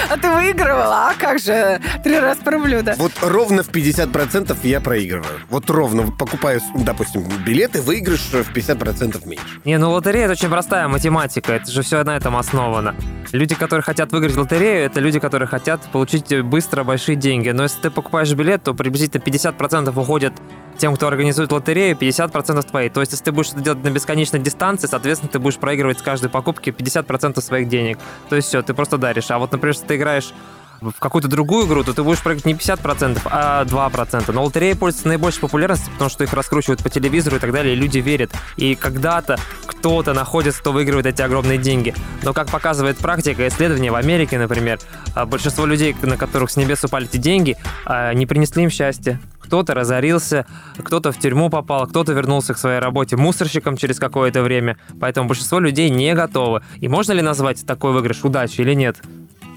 А 0.09 0.17
ты 0.17 0.29
выигрывала? 0.29 1.09
А 1.09 1.13
как 1.17 1.39
же? 1.39 1.81
Три 2.03 2.19
раза 2.19 2.41
по 2.41 2.51
рублю, 2.51 2.81
да. 2.81 2.95
Вот 2.97 3.11
ровно 3.21 3.63
в 3.63 3.69
50% 3.69 4.55
я 4.63 4.79
проигрываю. 4.79 5.39
Вот 5.49 5.69
ровно 5.69 6.11
покупаю, 6.11 6.61
допустим, 6.75 7.23
билеты, 7.45 7.81
выигрыш 7.81 8.21
в 8.31 8.53
50% 8.53 9.27
меньше. 9.27 9.43
Не, 9.65 9.77
ну 9.77 9.91
лотерея 9.91 10.25
это 10.25 10.33
очень 10.33 10.49
простая 10.49 10.87
математика, 10.87 11.53
это 11.53 11.71
же 11.71 11.81
все 11.81 12.03
на 12.03 12.15
этом 12.15 12.35
основано. 12.71 12.95
Люди, 13.31 13.55
которые 13.55 13.83
хотят 13.83 14.11
выиграть 14.11 14.35
лотерею, 14.35 14.85
это 14.85 14.99
люди, 14.99 15.19
которые 15.19 15.47
хотят 15.47 15.81
получить 15.91 16.41
быстро 16.43 16.83
большие 16.83 17.15
деньги. 17.15 17.49
Но 17.49 17.63
если 17.63 17.81
ты 17.81 17.91
покупаешь 17.91 18.33
билет, 18.33 18.63
то 18.63 18.73
приблизительно 18.73 19.21
50% 19.21 19.99
уходят 19.99 20.33
тем, 20.77 20.95
кто 20.95 21.07
организует 21.07 21.51
лотерею, 21.51 21.95
50% 21.95 22.63
твои. 22.63 22.89
То 22.89 23.01
есть, 23.01 23.11
если 23.11 23.25
ты 23.25 23.31
будешь 23.31 23.51
это 23.51 23.61
делать 23.61 23.83
на 23.83 23.89
бесконечной 23.89 24.39
дистанции, 24.39 24.87
соответственно, 24.87 25.31
ты 25.31 25.39
будешь 25.39 25.57
проигрывать 25.57 25.99
с 25.99 26.01
каждой 26.01 26.29
покупки 26.29 26.69
50% 26.69 27.41
своих 27.41 27.67
денег. 27.67 27.99
То 28.29 28.35
есть 28.35 28.47
все, 28.47 28.61
ты 28.61 28.73
просто 28.73 28.97
даришь. 28.97 29.29
А 29.31 29.37
вот, 29.37 29.51
например, 29.51 29.75
если 29.75 29.87
ты 29.87 29.95
играешь 29.95 30.33
в 30.81 30.99
какую-то 30.99 31.27
другую 31.27 31.67
игру, 31.67 31.83
то 31.83 31.93
ты 31.93 32.03
будешь 32.03 32.21
проигрывать 32.21 32.45
не 32.45 32.53
50%, 32.53 33.21
а 33.25 33.65
2%. 33.65 34.31
Но 34.31 34.43
лотереи 34.43 34.73
пользуются 34.73 35.07
наибольшей 35.07 35.41
популярностью, 35.41 35.93
потому 35.93 36.09
что 36.09 36.23
их 36.23 36.33
раскручивают 36.33 36.81
по 36.81 36.89
телевизору 36.89 37.37
и 37.37 37.39
так 37.39 37.51
далее, 37.51 37.73
и 37.73 37.77
люди 37.77 37.99
верят. 37.99 38.31
И 38.57 38.75
когда-то 38.75 39.37
кто-то 39.65 40.13
находится, 40.13 40.59
кто 40.59 40.71
выигрывает 40.71 41.05
эти 41.05 41.21
огромные 41.21 41.57
деньги. 41.57 41.93
Но, 42.23 42.33
как 42.33 42.49
показывает 42.49 42.97
практика, 42.97 43.47
исследования 43.47 43.91
в 43.91 43.95
Америке, 43.95 44.39
например, 44.39 44.79
а, 45.15 45.25
большинство 45.25 45.65
людей, 45.65 45.95
на 46.01 46.17
которых 46.17 46.49
с 46.49 46.57
небес 46.57 46.83
упали 46.83 47.05
эти 47.05 47.17
деньги, 47.17 47.57
а, 47.85 48.13
не 48.13 48.25
принесли 48.25 48.63
им 48.63 48.71
счастья. 48.71 49.19
Кто-то 49.39 49.73
разорился, 49.73 50.45
кто-то 50.77 51.11
в 51.11 51.19
тюрьму 51.19 51.49
попал, 51.49 51.85
кто-то 51.85 52.13
вернулся 52.13 52.53
к 52.53 52.57
своей 52.57 52.79
работе 52.79 53.17
мусорщиком 53.17 53.77
через 53.77 53.99
какое-то 53.99 54.41
время. 54.41 54.77
Поэтому 54.99 55.27
большинство 55.27 55.59
людей 55.59 55.89
не 55.89 56.13
готовы. 56.15 56.61
И 56.77 56.87
можно 56.87 57.11
ли 57.11 57.21
назвать 57.21 57.65
такой 57.65 57.91
выигрыш 57.91 58.23
удачей 58.23 58.63
или 58.63 58.73
нет? 58.73 58.97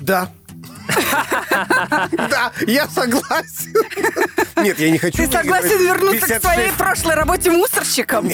Да. 0.01 0.29
Да, 2.31 2.53
я 2.67 2.87
согласен. 2.89 3.75
Нет, 4.57 4.79
я 4.79 4.91
не 4.91 4.99
хочу 4.99 5.17
Ты 5.19 5.31
согласен 5.31 5.79
вернуться 5.79 6.27
к 6.27 6.41
своей 6.41 6.71
56. 6.71 6.77
прошлой 6.77 7.15
работе 7.15 7.51
мусорщиком? 7.51 8.31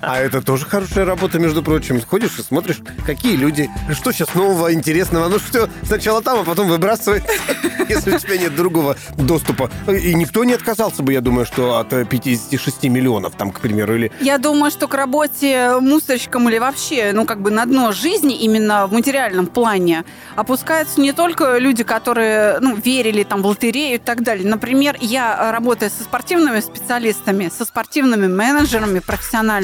А 0.00 0.18
это 0.18 0.42
тоже 0.42 0.66
хорошая 0.66 1.04
работа, 1.04 1.38
между 1.38 1.62
прочим. 1.62 2.00
Ходишь 2.02 2.38
и 2.38 2.42
смотришь, 2.42 2.80
какие 3.04 3.36
люди, 3.36 3.68
что 3.92 4.12
сейчас 4.12 4.34
нового, 4.34 4.72
интересного. 4.72 5.28
Ну 5.28 5.38
что, 5.38 5.68
сначала 5.82 6.22
там, 6.22 6.40
а 6.40 6.44
потом 6.44 6.68
выбрасывает, 6.68 7.24
если 7.88 8.14
у 8.14 8.18
тебя 8.18 8.38
нет 8.38 8.54
другого 8.54 8.96
доступа. 9.16 9.70
И 9.88 10.14
никто 10.14 10.44
не 10.44 10.54
отказался 10.54 11.02
бы, 11.02 11.12
я 11.12 11.20
думаю, 11.20 11.46
что 11.46 11.78
от 11.78 11.92
э, 11.92 12.04
56 12.04 12.84
миллионов, 12.84 13.34
там, 13.34 13.50
к 13.50 13.60
примеру, 13.60 13.96
или... 13.96 14.12
Я 14.20 14.38
думаю, 14.38 14.70
что 14.70 14.88
к 14.88 14.94
работе 14.94 15.78
мусорщиком 15.80 16.48
или 16.48 16.58
вообще, 16.58 17.12
ну, 17.12 17.24
как 17.24 17.40
бы 17.40 17.50
на 17.50 17.64
дно 17.66 17.92
жизни, 17.92 18.36
именно 18.36 18.86
в 18.86 18.92
материальном 18.92 19.46
плане, 19.46 20.04
опускаются 20.36 21.00
не 21.00 21.12
только 21.12 21.58
люди, 21.58 21.84
которые, 21.84 22.58
ну, 22.60 22.76
верили 22.76 23.22
там 23.22 23.42
в 23.42 23.46
лотерею 23.46 23.96
и 23.96 23.98
так 23.98 24.22
далее. 24.22 24.46
Например, 24.48 24.96
я, 25.00 25.52
работая 25.52 25.90
со 25.90 26.02
спортивными 26.02 26.60
специалистами, 26.60 27.50
со 27.56 27.64
спортивными 27.64 28.26
менеджерами 28.26 29.00
профессиональными, 29.00 29.57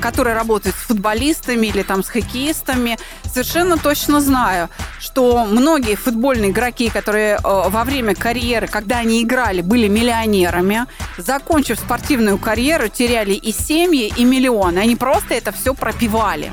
которые 0.00 0.34
работают 0.34 0.76
с 0.76 0.86
футболистами 0.86 1.66
или 1.66 1.82
там 1.82 2.02
с 2.02 2.08
хоккеистами, 2.08 2.98
совершенно 3.24 3.76
точно 3.78 4.20
знаю, 4.20 4.68
что 5.00 5.44
многие 5.44 5.94
футбольные 5.94 6.50
игроки, 6.50 6.90
которые 6.90 7.36
э, 7.36 7.40
во 7.42 7.84
время 7.84 8.14
карьеры, 8.14 8.66
когда 8.66 8.98
они 8.98 9.22
играли, 9.22 9.62
были 9.62 9.88
миллионерами, 9.88 10.86
закончив 11.18 11.78
спортивную 11.78 12.38
карьеру, 12.38 12.88
теряли 12.88 13.32
и 13.32 13.52
семьи, 13.52 14.12
и 14.16 14.24
миллионы. 14.24 14.78
Они 14.78 14.96
просто 14.96 15.34
это 15.34 15.52
все 15.52 15.74
пропивали. 15.74 16.52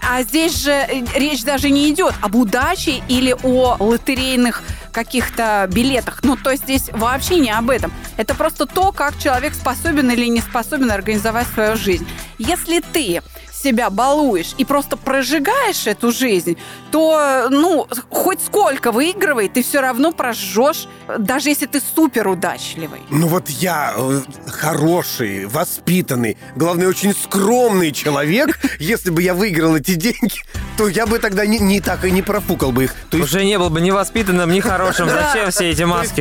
а 0.00 0.22
здесь 0.22 0.62
же 0.62 0.70
э, 0.70 1.04
речь 1.14 1.44
даже 1.44 1.70
не 1.70 1.90
идет 1.90 2.14
об 2.22 2.36
удаче 2.36 3.02
или 3.08 3.34
о 3.42 3.76
лотерейных 3.78 4.62
каких-то 4.98 5.68
билетах. 5.70 6.24
Ну, 6.24 6.36
то 6.36 6.50
есть 6.50 6.64
здесь 6.64 6.90
вообще 6.90 7.38
не 7.38 7.52
об 7.52 7.70
этом. 7.70 7.92
Это 8.16 8.34
просто 8.34 8.66
то, 8.66 8.90
как 8.90 9.16
человек 9.16 9.54
способен 9.54 10.10
или 10.10 10.26
не 10.26 10.40
способен 10.40 10.90
организовать 10.90 11.46
свою 11.54 11.76
жизнь. 11.76 12.04
Если 12.38 12.80
ты 12.80 13.22
себя 13.62 13.90
балуешь 13.90 14.54
и 14.58 14.64
просто 14.64 14.96
прожигаешь 14.96 15.86
эту 15.86 16.12
жизнь, 16.12 16.56
то, 16.90 17.48
ну, 17.50 17.86
хоть 18.10 18.40
сколько 18.42 18.92
выигрывай, 18.92 19.48
ты 19.48 19.62
все 19.62 19.80
равно 19.80 20.12
прожжешь, 20.12 20.86
даже 21.18 21.48
если 21.48 21.66
ты 21.66 21.80
супер 21.80 22.28
удачливый. 22.28 23.00
Ну 23.10 23.26
вот 23.26 23.48
я 23.48 23.94
э, 23.96 24.20
хороший, 24.46 25.46
воспитанный, 25.46 26.36
главное, 26.56 26.88
очень 26.88 27.14
скромный 27.14 27.92
человек. 27.92 28.58
Если 28.78 29.10
бы 29.10 29.22
я 29.22 29.34
выиграл 29.34 29.76
эти 29.76 29.94
деньги, 29.94 30.42
то 30.76 30.88
я 30.88 31.06
бы 31.06 31.18
тогда 31.18 31.46
не, 31.46 31.58
не 31.58 31.80
так 31.80 32.04
и 32.04 32.10
не 32.10 32.22
профукал 32.22 32.72
бы 32.72 32.84
их. 32.84 32.94
То 33.10 33.16
есть, 33.16 33.28
Уже 33.28 33.44
не 33.44 33.58
был 33.58 33.70
бы 33.70 33.80
ни 33.80 33.90
воспитанным, 33.90 34.50
ни 34.50 34.60
хорошим. 34.60 35.08
Зачем 35.10 35.50
все 35.50 35.70
эти 35.70 35.82
маски? 35.82 36.20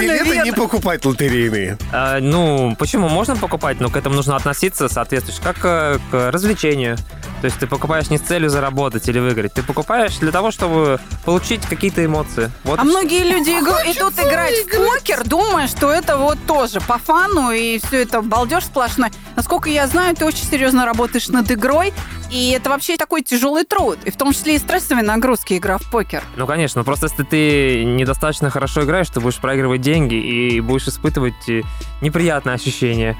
билеты 0.00 0.42
не 0.44 0.52
покупать 0.52 1.04
лотерейные. 1.04 1.78
А, 1.92 2.20
ну, 2.20 2.74
почему? 2.78 3.08
Можно 3.08 3.36
покупать, 3.36 3.80
но 3.80 3.90
к 3.90 3.96
этому 3.96 4.16
нужно 4.16 4.36
относиться 4.36 4.88
соответствующе, 4.88 5.42
как 5.42 5.56
э, 5.64 5.98
к 6.10 6.30
развлечению. 6.46 6.96
То 7.40 7.46
есть 7.46 7.58
ты 7.58 7.66
покупаешь 7.66 8.08
не 8.08 8.16
с 8.18 8.22
целью 8.22 8.48
заработать 8.48 9.06
или 9.08 9.18
выиграть. 9.18 9.52
Ты 9.52 9.62
покупаешь 9.62 10.16
для 10.18 10.32
того, 10.32 10.50
чтобы 10.50 10.98
получить 11.24 11.60
какие-то 11.66 12.04
эмоции. 12.04 12.50
Вот 12.64 12.78
А 12.80 12.84
многие 12.84 13.24
люди 13.24 13.50
игру- 13.50 13.92
идут 13.92 14.14
играть 14.14 14.54
в 14.64 14.70
покер, 14.70 15.22
думая, 15.24 15.68
что 15.68 15.90
это 15.90 16.16
вот 16.16 16.38
тоже 16.46 16.80
по 16.80 16.98
фану 16.98 17.50
и 17.50 17.78
все 17.78 18.02
это 18.02 18.22
балдеж 18.22 18.64
сплошной. 18.64 19.10
Насколько 19.36 19.68
я 19.68 19.86
знаю, 19.86 20.16
ты 20.16 20.24
очень 20.24 20.46
серьезно 20.46 20.86
работаешь 20.86 21.28
над 21.28 21.50
игрой, 21.50 21.92
и 22.30 22.50
это 22.50 22.70
вообще 22.70 22.96
такой 22.96 23.22
тяжелый 23.22 23.64
труд, 23.64 23.98
и 24.04 24.10
в 24.10 24.16
том 24.16 24.32
числе 24.32 24.56
и 24.56 24.58
стрессовые 24.58 25.04
нагрузки 25.04 25.54
игра 25.58 25.76
в 25.78 25.90
покер. 25.90 26.22
Ну, 26.36 26.46
конечно, 26.46 26.84
просто 26.84 27.06
если 27.06 27.22
ты 27.22 27.84
недостаточно 27.84 28.48
хорошо 28.50 28.82
играешь, 28.84 29.08
ты 29.10 29.20
будешь 29.20 29.36
проигрывать 29.36 29.82
деньги 29.82 30.14
и 30.14 30.60
будешь 30.60 30.88
испытывать 30.88 31.48
э, 31.48 31.62
неприятные 32.00 32.54
ощущения. 32.54 33.16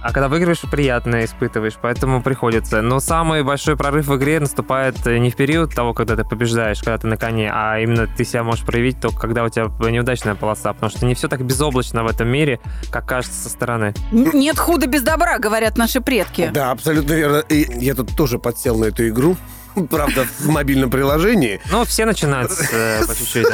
А 0.00 0.12
когда 0.12 0.28
выигрываешь, 0.28 0.60
приятно 0.70 1.24
испытываешь, 1.24 1.74
поэтому 1.80 2.22
приходится. 2.22 2.82
Но 2.82 3.00
самый 3.00 3.42
большой 3.42 3.76
прорыв 3.76 4.06
в 4.06 4.16
игре 4.16 4.38
наступает 4.38 5.06
э, 5.06 5.18
не 5.18 5.30
в 5.30 5.36
период 5.36 5.74
того, 5.74 5.92
когда 5.92 6.16
ты 6.16 6.24
побеждаешь, 6.24 6.78
когда 6.78 6.98
ты 6.98 7.06
на 7.08 7.16
коне, 7.16 7.50
а 7.52 7.78
именно 7.80 8.06
ты 8.06 8.24
себя 8.24 8.44
можешь 8.44 8.64
проявить 8.64 9.00
только 9.00 9.18
когда 9.18 9.44
у 9.44 9.48
тебя 9.48 9.68
неудачная 9.90 10.34
полоса, 10.34 10.72
потому 10.72 10.90
что 10.90 11.04
не 11.04 11.14
все 11.14 11.28
так 11.28 11.44
безоблачно 11.44 12.04
в 12.04 12.06
этом 12.06 12.28
мире, 12.28 12.60
как 12.90 13.06
кажется 13.06 13.42
со 13.42 13.48
стороны. 13.48 13.94
Нет 14.12 14.58
худа 14.58 14.86
без 14.86 15.02
добра, 15.02 15.38
говорят 15.38 15.76
наши 15.76 16.00
предки. 16.00 16.50
Да, 16.52 16.70
абсолютно 16.70 17.12
верно. 17.12 17.38
И 17.48 17.66
я 17.84 17.94
тут 17.94 18.16
тоже 18.16 18.38
подсел 18.38 18.78
на 18.78 18.86
эту 18.86 19.08
игру. 19.08 19.36
Правда, 19.90 20.26
в 20.38 20.48
мобильном 20.48 20.90
приложении. 20.90 21.60
Ну, 21.70 21.84
все 21.84 22.04
начинают 22.04 22.50
э, 22.72 23.04
по 23.06 23.14
чуть-чуть. 23.14 23.46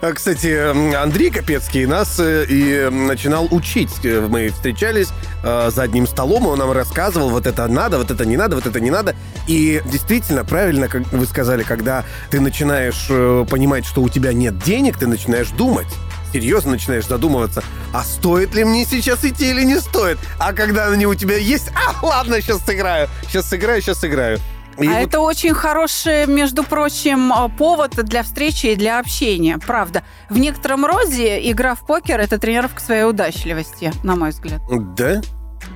А, 0.00 0.12
Кстати, 0.12 0.94
Андрей 0.94 1.30
Капецкий 1.30 1.86
нас 1.86 2.18
э, 2.18 2.44
и 2.48 2.88
начинал 2.90 3.48
учить. 3.50 3.90
Э, 4.04 4.26
Мы 4.28 4.48
встречались 4.48 5.08
за 5.42 5.82
одним 5.82 6.08
столом, 6.08 6.46
и 6.46 6.48
он 6.48 6.58
нам 6.58 6.72
рассказывал, 6.72 7.30
вот 7.30 7.46
это 7.46 7.68
надо, 7.68 7.98
вот 7.98 8.10
это 8.10 8.26
не 8.26 8.36
надо, 8.36 8.56
вот 8.56 8.66
это 8.66 8.80
не 8.80 8.90
надо. 8.90 9.14
И 9.46 9.80
действительно, 9.86 10.44
правильно, 10.44 10.88
как 10.88 11.10
вы 11.12 11.26
сказали, 11.26 11.62
когда 11.62 12.04
ты 12.30 12.40
начинаешь 12.40 13.06
понимать, 13.48 13.86
что 13.86 14.02
у 14.02 14.08
тебя 14.08 14.32
нет 14.32 14.58
денег, 14.58 14.98
ты 14.98 15.06
начинаешь 15.06 15.50
думать. 15.50 15.86
Серьезно 16.32 16.72
начинаешь 16.72 17.06
задумываться, 17.06 17.62
а 17.92 18.04
стоит 18.04 18.54
ли 18.54 18.64
мне 18.64 18.84
сейчас 18.84 19.24
идти 19.24 19.50
или 19.50 19.62
не 19.62 19.80
стоит? 19.80 20.18
А 20.38 20.52
когда 20.52 20.88
они 20.88 21.06
у 21.06 21.14
тебя 21.14 21.36
есть, 21.36 21.70
а 21.74 22.04
ладно, 22.04 22.40
сейчас 22.40 22.64
сыграю, 22.64 23.08
сейчас 23.26 23.48
сыграю, 23.48 23.80
сейчас 23.80 24.00
сыграю. 24.00 24.38
И 24.78 24.86
а 24.86 25.00
вот 25.00 25.08
это 25.08 25.20
очень 25.20 25.54
хороший, 25.54 26.26
между 26.26 26.62
прочим, 26.62 27.32
э, 27.32 27.48
повод 27.56 27.96
для 27.96 28.22
встречи 28.22 28.66
и 28.66 28.76
для 28.76 29.00
общения. 29.00 29.58
Правда. 29.58 30.04
В 30.30 30.38
некотором 30.38 30.86
роде 30.86 31.50
игра 31.50 31.74
в 31.74 31.84
покер– 31.84 32.20
это 32.20 32.38
тренировка 32.38 32.80
своей 32.80 33.02
удачливости, 33.02 33.92
на 34.04 34.14
мой 34.14 34.30
взгляд. 34.30 34.60
Да? 34.94 35.20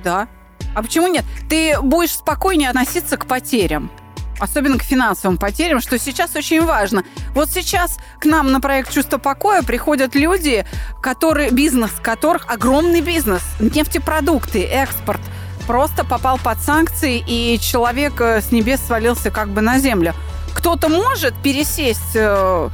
Да. 0.03 0.27
А 0.73 0.81
почему 0.81 1.07
нет? 1.07 1.25
Ты 1.49 1.81
будешь 1.81 2.13
спокойнее 2.13 2.69
относиться 2.69 3.17
к 3.17 3.25
потерям. 3.25 3.91
Особенно 4.39 4.77
к 4.77 4.83
финансовым 4.83 5.37
потерям, 5.37 5.79
что 5.79 5.97
сейчас 5.99 6.35
очень 6.35 6.63
важно. 6.65 7.03
Вот 7.33 7.49
сейчас 7.49 7.97
к 8.19 8.25
нам 8.25 8.51
на 8.51 8.59
проект 8.59 8.91
«Чувство 8.91 9.17
покоя» 9.17 9.61
приходят 9.61 10.15
люди, 10.15 10.65
которые, 11.01 11.51
бизнес 11.51 11.91
которых 12.01 12.49
огромный 12.49 13.01
бизнес, 13.01 13.41
нефтепродукты, 13.59 14.63
экспорт, 14.63 15.21
просто 15.67 16.03
попал 16.03 16.37
под 16.37 16.59
санкции, 16.59 17.23
и 17.25 17.57
человек 17.59 18.19
э, 18.19 18.41
с 18.41 18.51
небес 18.51 18.81
свалился 18.81 19.31
как 19.31 19.49
бы 19.49 19.61
на 19.61 19.79
землю. 19.79 20.13
Кто-то 20.53 20.89
может 20.89 21.33
пересесть 21.41 22.15
э, 22.15 22.69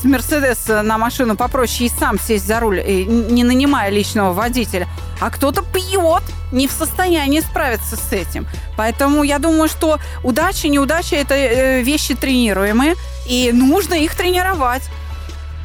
с 0.00 0.04
Мерседеса 0.04 0.82
на 0.82 0.98
машину 0.98 1.36
попроще 1.36 1.86
и 1.86 1.88
сам 1.88 2.18
сесть 2.18 2.46
за 2.46 2.60
руль, 2.60 2.80
и 2.80 3.04
не 3.04 3.44
нанимая 3.44 3.90
личного 3.90 4.32
водителя. 4.32 4.88
А 5.20 5.30
кто-то 5.30 5.62
пьет, 5.62 6.22
не 6.52 6.68
в 6.68 6.72
состоянии 6.72 7.40
справиться 7.40 7.96
с 7.96 8.12
этим. 8.12 8.46
Поэтому 8.76 9.22
я 9.22 9.38
думаю, 9.38 9.68
что 9.68 9.98
удача, 10.22 10.68
неудача– 10.68 11.16
это 11.16 11.34
э, 11.34 11.82
вещи 11.82 12.14
тренируемые, 12.14 12.94
и 13.26 13.50
нужно 13.52 13.94
их 13.94 14.14
тренировать. 14.14 14.82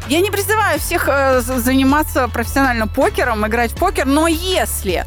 Я 0.07 0.21
не 0.21 0.31
призываю 0.31 0.79
всех 0.79 1.07
э, 1.07 1.41
заниматься 1.41 2.27
профессионально 2.27 2.87
покером, 2.87 3.45
играть 3.45 3.71
в 3.71 3.75
покер, 3.75 4.05
но 4.05 4.27
если 4.27 4.93
э, 5.03 5.05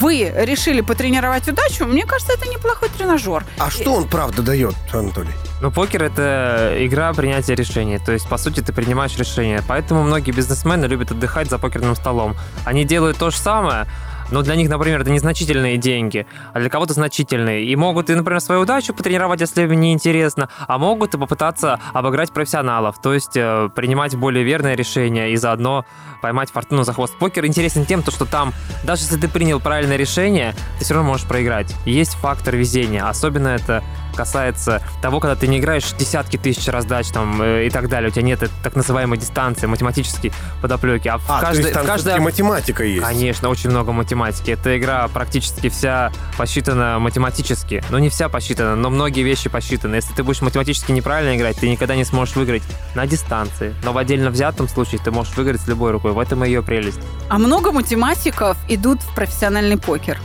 вы 0.00 0.32
решили 0.34 0.80
потренировать 0.80 1.46
удачу, 1.46 1.86
мне 1.86 2.04
кажется, 2.04 2.32
это 2.32 2.48
неплохой 2.48 2.88
тренажер. 2.88 3.44
А 3.58 3.70
что 3.70 3.94
он 3.94 4.08
правда 4.08 4.42
дает, 4.42 4.74
Анатолий? 4.92 5.30
Ну, 5.60 5.70
покер— 5.70 6.02
это 6.04 6.74
игра 6.78 7.12
принятия 7.12 7.54
решений. 7.54 7.98
То 7.98 8.12
есть, 8.12 8.28
по 8.28 8.38
сути, 8.38 8.60
ты 8.60 8.72
принимаешь 8.72 9.16
решения. 9.16 9.62
Поэтому 9.68 10.02
многие 10.02 10.32
бизнесмены 10.32 10.86
любят 10.86 11.10
отдыхать 11.10 11.48
за 11.48 11.58
покерным 11.58 11.94
столом. 11.94 12.34
Они 12.64 12.84
делают 12.84 13.18
то 13.18 13.30
же 13.30 13.36
самое, 13.36 13.86
но 14.30 14.42
для 14.42 14.56
них, 14.56 14.68
например, 14.68 15.00
это 15.00 15.10
незначительные 15.10 15.76
деньги, 15.76 16.26
а 16.52 16.60
для 16.60 16.70
кого-то 16.70 16.94
значительные. 16.94 17.64
И 17.64 17.76
могут 17.76 18.10
и, 18.10 18.14
например, 18.14 18.40
свою 18.40 18.62
удачу 18.62 18.94
потренировать, 18.94 19.40
если 19.40 19.62
им 19.62 19.80
неинтересно, 19.80 20.48
а 20.66 20.78
могут 20.78 21.14
и 21.14 21.18
попытаться 21.18 21.80
обыграть 21.92 22.32
профессионалов, 22.32 23.00
то 23.00 23.12
есть 23.12 23.36
э, 23.36 23.68
принимать 23.74 24.14
более 24.16 24.44
верные 24.44 24.76
решения 24.76 25.30
и 25.30 25.36
заодно 25.36 25.84
поймать 26.20 26.50
фортуну 26.50 26.84
за 26.84 26.92
хвост. 26.92 27.14
Покер 27.18 27.46
интересен 27.46 27.84
тем, 27.86 28.02
то, 28.02 28.10
что 28.10 28.24
там, 28.24 28.52
даже 28.84 29.02
если 29.02 29.16
ты 29.16 29.28
принял 29.28 29.60
правильное 29.60 29.96
решение, 29.96 30.54
ты 30.78 30.84
все 30.84 30.94
равно 30.94 31.10
можешь 31.10 31.26
проиграть. 31.26 31.74
Есть 31.86 32.14
фактор 32.14 32.56
везения. 32.56 33.08
Особенно 33.08 33.48
это 33.48 33.82
касается 34.14 34.82
того, 35.02 35.20
когда 35.20 35.36
ты 35.36 35.46
не 35.46 35.58
играешь 35.58 35.92
десятки 35.98 36.36
тысяч 36.36 36.66
раздач 36.68 37.08
там, 37.08 37.40
э, 37.42 37.66
и 37.66 37.70
так 37.70 37.88
далее. 37.88 38.10
У 38.10 38.12
тебя 38.12 38.22
нет 38.22 38.42
этой 38.42 38.52
так 38.62 38.76
называемой 38.76 39.18
дистанции, 39.18 39.66
математической 39.66 40.32
подоплеки. 40.62 41.08
А 41.08 41.18
в 41.18 41.28
А, 41.28 41.40
то 41.40 41.46
каждой, 41.46 41.62
есть 41.62 41.74
там 41.74 41.84
в 41.84 41.86
каждой 41.86 42.20
математика 42.20 42.84
есть. 42.84 43.02
Конечно, 43.02 43.48
очень 43.48 43.70
много 43.70 43.92
математики. 43.92 44.50
Эта 44.50 44.78
игра 44.78 45.08
практически 45.08 45.68
вся 45.68 46.12
посчитана 46.36 46.98
математически. 46.98 47.82
Ну, 47.90 47.98
не 47.98 48.08
вся 48.08 48.28
посчитана, 48.28 48.76
но 48.76 48.90
многие 48.90 49.22
вещи 49.22 49.48
посчитаны. 49.48 49.96
Если 49.96 50.12
ты 50.14 50.22
будешь 50.22 50.42
математически 50.42 50.92
неправильно 50.92 51.36
играть, 51.36 51.56
ты 51.56 51.68
никогда 51.68 51.96
не 51.96 52.04
сможешь 52.04 52.36
выиграть 52.36 52.62
на 52.94 53.06
дистанции. 53.06 53.74
Но 53.84 53.92
в 53.92 53.98
отдельно 53.98 54.30
взятом 54.30 54.68
случае 54.68 55.00
ты 55.02 55.10
можешь 55.10 55.36
выиграть 55.36 55.60
с 55.60 55.68
любой 55.68 55.90
рукой. 55.92 56.12
В 56.12 56.18
этом 56.18 56.44
и 56.44 56.48
ее 56.48 56.62
прелесть. 56.62 57.00
А 57.28 57.38
много 57.38 57.72
математиков 57.72 58.56
идут 58.68 59.02
в 59.02 59.14
профессиональный 59.14 59.76
покер. 59.76 60.18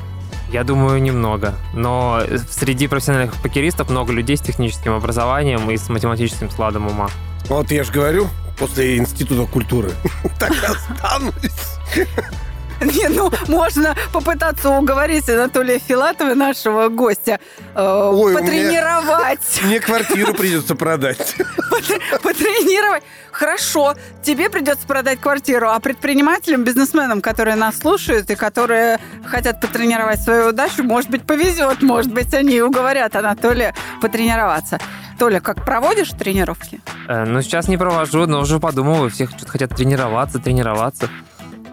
Я 0.52 0.64
думаю, 0.64 1.02
немного. 1.02 1.56
Но 1.74 2.22
среди 2.50 2.88
профессиональных 2.88 3.36
покеристов 3.42 3.90
много 3.90 4.14
людей 4.14 4.38
с 4.38 4.42
техническим 4.42 4.94
образованием 4.94 5.70
и 5.72 5.78
с 5.78 5.90
математическим 5.90 6.50
складом 6.50 6.88
ума. 6.88 7.10
Вот 7.48 7.72
я 7.72 7.84
же 7.84 7.92
говорю, 7.92 8.28
после 8.58 8.98
института 8.98 9.50
культуры. 9.52 9.92
Так 10.40 10.52
останусь. 10.64 11.34
Не, 12.82 13.08
ну, 13.10 13.32
можно 13.48 13.96
попытаться 14.12 14.70
уговорить 14.70 15.30
Анатолия 15.30 15.80
Филатова, 15.80 16.34
нашего 16.34 16.90
гостя, 16.90 17.40
э, 17.74 18.10
Ой, 18.14 18.34
потренировать. 18.34 19.40
Мне 19.64 19.80
квартиру 19.80 20.34
придется 20.34 20.76
продать. 20.76 21.36
Потренировать. 22.22 23.04
Хорошо, 23.32 23.96
тебе 24.24 24.50
придется 24.50 24.88
продать 24.88 25.20
квартиру, 25.20 25.70
а 25.70 25.80
предпринимателям, 25.80 26.64
бизнесменам, 26.64 27.22
которые 27.22 27.56
нас 27.56 27.78
слушают 27.78 28.30
и 28.30 28.36
которые 28.36 29.00
хотят 29.26 29.60
потренировать 29.60 30.22
свою 30.22 30.50
удачу, 30.50 30.84
может 30.84 31.10
быть, 31.10 31.24
повезет, 31.24 31.82
может 31.82 32.14
быть, 32.14 32.34
они 32.34 32.62
уговорят 32.62 33.16
Анатолия 33.16 33.76
потренироваться. 34.02 34.80
Толя, 35.20 35.40
как 35.40 35.64
проводишь 35.66 36.10
тренировки? 36.10 36.80
Э, 37.08 37.26
Ну, 37.26 37.42
сейчас 37.42 37.68
не 37.68 37.78
провожу, 37.78 38.26
но 38.26 38.40
уже 38.40 38.60
подумываю. 38.60 39.10
Все 39.10 39.28
хотят 39.48 39.76
тренироваться, 39.76 40.40
тренироваться. 40.40 41.10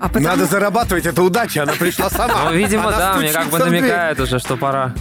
А 0.02 0.08
потому- 0.08 0.26
Надо 0.26 0.46
зарабатывать, 0.46 1.06
это 1.06 1.22
удача, 1.22 1.62
она 1.62 1.74
пришла 1.74 2.10
сама. 2.10 2.46
Ну, 2.50 2.56
видимо, 2.56 2.88
Она 2.88 2.98
да, 2.98 3.16
мне 3.16 3.32
как 3.32 3.46
бы 3.50 3.58
намекает 3.60 4.18
уже, 4.18 4.40
что 4.40 4.56
пора. 4.56 4.92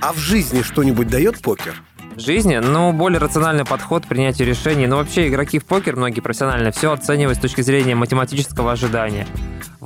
А 0.00 0.12
в 0.12 0.18
жизни 0.18 0.62
что-нибудь 0.62 1.08
дает 1.08 1.42
покер? 1.42 1.74
В 2.14 2.20
жизни, 2.20 2.56
ну, 2.58 2.92
более 2.92 3.18
рациональный 3.18 3.64
подход 3.64 4.04
к 4.04 4.08
принятию 4.08 4.46
решений. 4.46 4.86
Но 4.86 4.96
вообще 4.98 5.26
игроки 5.26 5.58
в 5.58 5.64
покер, 5.64 5.96
многие 5.96 6.20
профессионально, 6.20 6.70
все 6.70 6.92
оценивают 6.92 7.38
с 7.38 7.40
точки 7.40 7.62
зрения 7.62 7.96
математического 7.96 8.70
ожидания. 8.72 9.26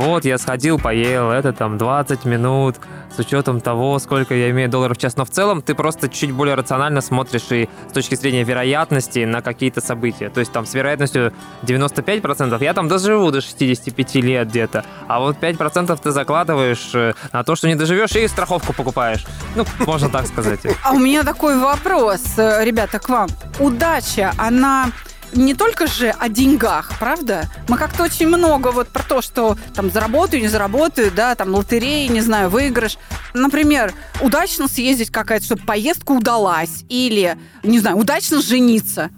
Вот 0.00 0.24
я 0.24 0.38
сходил, 0.38 0.78
поел, 0.78 1.30
это 1.30 1.52
там 1.52 1.76
20 1.78 2.24
минут, 2.24 2.76
с 3.14 3.18
учетом 3.18 3.60
того, 3.60 3.98
сколько 3.98 4.34
я 4.34 4.50
имею 4.50 4.70
долларов 4.70 4.96
в 4.96 5.00
час. 5.00 5.16
Но 5.16 5.24
в 5.24 5.30
целом 5.30 5.62
ты 5.62 5.74
просто 5.74 6.08
чуть 6.08 6.32
более 6.32 6.54
рационально 6.54 7.00
смотришь 7.00 7.50
и 7.50 7.68
с 7.88 7.92
точки 7.92 8.14
зрения 8.14 8.42
вероятности 8.42 9.24
на 9.24 9.42
какие-то 9.42 9.80
события. 9.80 10.30
То 10.30 10.40
есть 10.40 10.52
там 10.52 10.64
с 10.64 10.74
вероятностью 10.74 11.32
95% 11.62 12.62
я 12.62 12.74
там 12.74 12.88
доживу 12.88 13.30
до 13.30 13.40
65 13.40 14.14
лет 14.16 14.48
где-то. 14.48 14.84
А 15.06 15.20
вот 15.20 15.36
5% 15.36 15.98
ты 16.02 16.10
закладываешь 16.12 16.90
э, 16.94 17.14
на 17.32 17.44
то, 17.44 17.54
что 17.54 17.68
не 17.68 17.74
доживешь 17.74 18.12
и 18.12 18.26
страховку 18.28 18.72
покупаешь. 18.72 19.26
Ну, 19.54 19.64
можно 19.80 20.08
так 20.08 20.26
сказать. 20.26 20.60
А 20.82 20.92
у 20.92 20.98
меня 20.98 21.24
такой 21.24 21.58
вопрос, 21.58 22.22
э, 22.38 22.64
ребята, 22.64 22.98
к 22.98 23.08
вам. 23.08 23.28
Удача, 23.58 24.32
она 24.38 24.90
не 25.32 25.54
только 25.54 25.86
же 25.86 26.10
о 26.10 26.28
деньгах, 26.28 26.92
правда? 26.98 27.48
Мы 27.68 27.76
как-то 27.76 28.04
очень 28.04 28.28
много 28.28 28.68
вот 28.68 28.88
про 28.88 29.02
то, 29.02 29.22
что 29.22 29.56
там 29.74 29.90
заработаю, 29.90 30.42
не 30.42 30.48
заработаю, 30.48 31.10
да, 31.10 31.34
там 31.34 31.54
лотереи, 31.54 32.06
не 32.08 32.20
знаю, 32.20 32.50
выигрыш. 32.50 32.98
Например, 33.34 33.92
удачно 34.20 34.68
съездить 34.68 35.10
какая-то, 35.10 35.44
чтобы 35.44 35.62
поездка 35.62 36.12
удалась. 36.12 36.84
Или, 36.88 37.38
не 37.62 37.78
знаю, 37.78 37.96
удачно 37.96 38.42
жениться. 38.42 39.10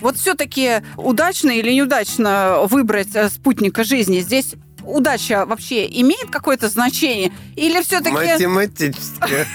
Вот 0.00 0.16
все-таки 0.16 0.82
удачно 0.96 1.50
или 1.50 1.72
неудачно 1.72 2.62
выбрать 2.70 3.14
э, 3.14 3.28
спутника 3.28 3.84
жизни 3.84 4.20
здесь 4.20 4.54
удача 4.84 5.46
вообще 5.46 5.86
имеет 6.00 6.30
какое-то 6.30 6.68
значение? 6.68 7.32
Или 7.56 7.80
все-таки... 7.82 8.14
Математически. 8.14 9.46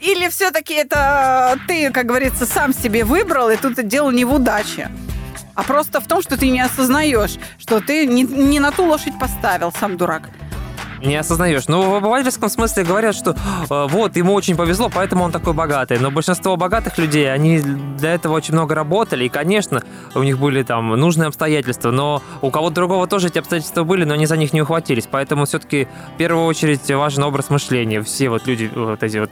Или 0.00 0.28
все-таки 0.28 0.74
это 0.74 1.58
ты, 1.66 1.90
как 1.90 2.06
говорится, 2.06 2.46
сам 2.46 2.72
себе 2.72 3.04
выбрал, 3.04 3.50
и 3.50 3.56
тут 3.56 3.86
дело 3.86 4.10
не 4.10 4.24
в 4.24 4.32
удаче, 4.32 4.90
а 5.54 5.62
просто 5.62 6.00
в 6.00 6.06
том, 6.06 6.22
что 6.22 6.36
ты 6.36 6.48
не 6.48 6.60
осознаешь, 6.60 7.36
что 7.58 7.80
ты 7.80 8.06
не, 8.06 8.22
не 8.22 8.60
на 8.60 8.70
ту 8.70 8.84
лошадь 8.84 9.18
поставил, 9.18 9.72
сам 9.72 9.96
дурак 9.96 10.30
не 11.04 11.16
осознаешь. 11.16 11.68
Ну, 11.68 11.90
в 11.90 11.94
обывательском 11.94 12.48
смысле 12.48 12.84
говорят, 12.84 13.14
что 13.14 13.32
э, 13.32 13.86
вот, 13.88 14.16
ему 14.16 14.32
очень 14.32 14.56
повезло, 14.56 14.90
поэтому 14.92 15.24
он 15.24 15.32
такой 15.32 15.52
богатый. 15.52 15.98
Но 15.98 16.10
большинство 16.10 16.56
богатых 16.56 16.98
людей, 16.98 17.32
они 17.32 17.60
для 17.60 18.14
этого 18.14 18.34
очень 18.34 18.54
много 18.54 18.74
работали, 18.74 19.24
и, 19.24 19.28
конечно, 19.28 19.82
у 20.14 20.22
них 20.22 20.38
были 20.38 20.62
там 20.62 20.90
нужные 20.90 21.28
обстоятельства, 21.28 21.90
но 21.90 22.22
у 22.42 22.50
кого-то 22.50 22.74
другого 22.74 23.06
тоже 23.06 23.28
эти 23.28 23.38
обстоятельства 23.38 23.84
были, 23.84 24.04
но 24.04 24.14
они 24.14 24.26
за 24.26 24.36
них 24.36 24.52
не 24.52 24.62
ухватились. 24.62 25.08
Поэтому 25.10 25.44
все-таки 25.46 25.88
в 26.14 26.16
первую 26.16 26.46
очередь 26.46 26.90
важен 26.90 27.22
образ 27.22 27.50
мышления. 27.50 28.02
Все 28.02 28.28
вот 28.28 28.46
люди, 28.46 28.70
вот 28.74 29.02
эти 29.02 29.18
вот 29.18 29.30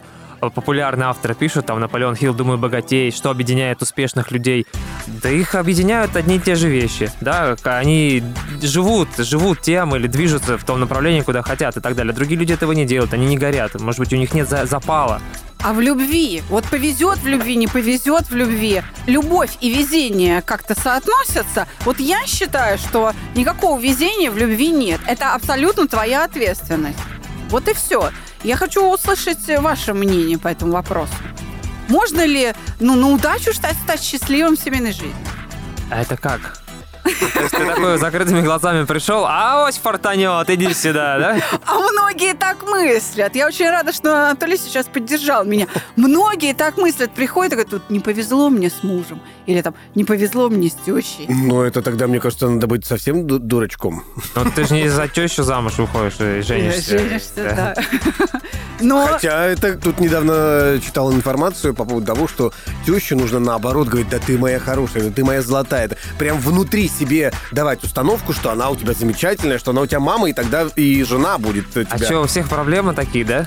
популярные 0.51 1.07
авторы 1.07 1.35
пишут, 1.35 1.67
там 1.67 1.81
Наполеон 1.81 2.17
Хилл, 2.17 2.35
думаю, 2.35 2.59
богатей, 2.59 3.11
что 3.11 3.31
объединяет 3.31 3.83
успешных 3.83 4.31
людей. 4.31 4.67
Да 5.07 5.31
их 5.31 5.55
объединяют 5.55 6.17
одни 6.17 6.37
и 6.37 6.41
те 6.41 6.55
же 6.55 6.69
вещи, 6.69 7.11
да, 7.21 7.57
они 7.65 8.23
живут, 8.61 9.09
живут 9.19 9.61
тем 9.61 9.95
или 9.97 10.07
движутся 10.07 10.59
в 10.59 10.65
том 10.65 10.81
направлении, 10.81 11.21
куда 11.21 11.43
хотят 11.43 11.77
и 11.77 11.81
так 11.81 11.95
далее. 11.95 12.13
Другие 12.13 12.39
люди 12.39 12.53
этого 12.53 12.73
не 12.73 12.85
делают, 12.85 13.13
они 13.15 13.27
не 13.27 13.37
горят, 13.37 13.81
может 13.81 14.01
быть, 14.01 14.13
у 14.13 14.17
них 14.17 14.33
нет 14.35 14.49
запала. 14.49 15.21
А 15.65 15.73
в 15.75 15.81
любви, 15.81 16.43
вот 16.49 16.65
повезет 16.65 17.19
в 17.19 17.27
любви, 17.29 17.55
не 17.55 17.69
повезет 17.69 18.29
в 18.29 18.35
любви, 18.35 18.83
любовь 19.07 19.57
и 19.61 19.71
везение 19.73 20.43
как-то 20.43 20.75
соотносятся. 20.79 21.69
Вот 21.85 22.01
я 22.01 22.27
считаю, 22.27 22.79
что 22.79 23.13
никакого 23.37 23.81
везения 23.81 24.33
в 24.33 24.37
любви 24.37 24.71
нет. 24.71 25.01
Это 25.07 25.35
абсолютно 25.35 25.87
твоя 25.87 26.25
ответственность. 26.25 26.99
Вот 27.49 27.69
и 27.69 27.75
все. 27.75 28.11
Я 28.45 28.57
хочу 28.57 28.85
услышать 28.85 29.39
ваше 29.59 29.95
мнение 29.95 30.39
по 30.39 30.49
этому 30.49 30.73
вопросу. 30.73 31.15
Можно 31.89 32.25
ли 32.25 32.55
ну, 32.81 32.95
на 32.95 33.09
удачу 33.09 33.53
стать, 33.53 33.77
стать 33.77 34.03
счастливым 34.03 34.57
в 34.57 34.61
семейной 34.61 34.93
жизни? 34.93 35.15
А 35.91 36.01
это 36.01 36.17
как? 36.17 36.62
То 37.03 37.41
есть 37.43 37.55
ты 37.55 37.67
такой 37.67 37.99
закрытыми 37.99 38.41
глазами 38.41 38.85
пришел, 38.85 39.25
а 39.27 39.67
ось 39.67 39.77
фартанет, 39.79 40.49
иди 40.51 40.73
сюда, 40.73 41.19
да? 41.19 41.39
А 41.67 41.79
многие 41.79 42.35
так 42.35 42.63
мыслят. 42.63 43.35
Я 43.35 43.47
очень 43.47 43.69
рада, 43.69 43.93
что 43.93 44.29
Анатолий 44.29 44.57
сейчас 44.57 44.87
поддержал 44.87 45.45
меня. 45.45 45.67
Многие 45.97 46.55
так 46.55 46.77
мыслят. 46.77 47.13
Приходят 47.13 47.53
и 47.53 47.57
говорят, 47.57 47.71
тут 47.71 47.91
не 47.91 48.01
повезло 48.01 48.51
мне 48.51 48.71
с 48.71 48.83
мужем. 48.83 49.21
Или 49.47 49.61
там, 49.63 49.75
не 49.95 50.05
повезло 50.05 50.49
мне 50.49 50.69
с 50.69 50.75
тещей. 50.75 51.27
Ну, 51.29 51.63
это 51.63 51.83
тогда, 51.83 52.07
мне 52.07 52.21
кажется, 52.21 52.49
надо 52.49 52.67
быть 52.67 52.87
совсем 52.87 53.27
дурачком. 53.27 54.05
Ну, 54.37 54.45
ты 54.55 54.65
же 54.65 54.75
не 54.75 54.89
за 54.89 55.09
тещу 55.09 55.43
замуж 55.43 55.79
выходишь 55.79 56.21
и 56.21 56.43
женишься. 56.43 56.99
Женишься, 56.99 57.35
да. 57.37 57.75
Но... 58.81 59.07
Хотя 59.07 59.45
это 59.45 59.77
тут 59.77 60.01
недавно 60.01 60.81
читал 60.85 61.13
информацию 61.13 61.75
по 61.75 61.85
поводу 61.85 62.07
того, 62.07 62.29
что 62.29 62.53
тещу 62.87 63.17
нужно 63.17 63.39
наоборот 63.39 63.89
говорить, 63.89 64.09
да 64.09 64.19
ты 64.19 64.39
моя 64.39 64.59
хорошая, 64.59 65.05
да 65.05 65.11
ты 65.11 65.25
моя 65.25 65.43
золотая. 65.43 65.87
Это 65.87 65.97
прям 66.19 66.39
внутри 66.39 66.89
себе 66.93 67.33
давать 67.51 67.83
установку, 67.83 68.33
что 68.33 68.51
она 68.51 68.71
у 68.71 68.77
тебя 68.77 68.93
замечательная, 68.93 69.59
что 69.59 69.71
она 69.71 69.81
у 69.83 69.87
тебя 69.87 70.01
мама, 70.01 70.31
и 70.31 70.33
тогда 70.33 70.67
и 70.77 71.03
жена 71.03 71.39
будет 71.39 71.71
тебя... 71.71 71.87
А 71.91 71.99
что, 71.99 72.21
у 72.21 72.27
всех 72.27 72.49
проблемы 72.49 72.95
такие, 72.95 73.25
да? 73.25 73.45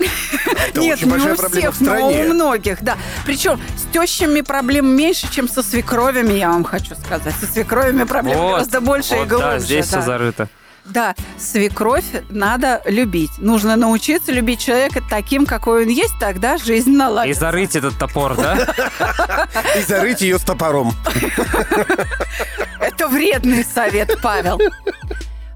Нет, 0.75 1.01
не 1.01 1.11
у 1.11 1.35
всех, 1.49 1.79
но 1.79 2.09
у 2.09 2.23
многих, 2.23 2.81
да. 2.81 2.97
Причем 3.25 3.59
с 3.77 3.93
тещами 3.93 4.41
проблем 4.41 4.87
меньше, 4.87 5.31
чем 5.31 5.47
со 5.47 5.63
свекровями, 5.63 6.33
я 6.33 6.49
вам 6.49 6.63
хочу 6.63 6.95
сказать. 6.95 7.33
Со 7.39 7.45
свекровями 7.45 8.03
проблем 8.03 8.37
гораздо 8.37 8.81
больше 8.81 9.15
и 9.15 9.25
глубже. 9.25 9.37
Да, 9.37 9.59
здесь 9.59 9.85
все 9.87 10.01
зарыто. 10.01 10.49
Да, 10.85 11.15
свекровь 11.37 12.05
надо 12.29 12.81
любить. 12.85 13.31
Нужно 13.37 13.75
научиться 13.75 14.31
любить 14.31 14.59
человека 14.59 15.01
таким, 15.09 15.45
какой 15.45 15.83
он 15.83 15.89
есть, 15.89 16.13
тогда 16.19 16.57
жизнь 16.57 16.91
наладится. 16.91 17.37
И 17.37 17.39
зарыть 17.39 17.75
этот 17.75 17.97
топор, 17.97 18.35
да? 18.35 19.47
И 19.77 19.81
зарыть 19.81 20.21
ее 20.21 20.37
с 20.37 20.43
топором. 20.43 20.93
Это 22.79 23.07
вредный 23.07 23.63
совет, 23.63 24.19
Павел. 24.21 24.59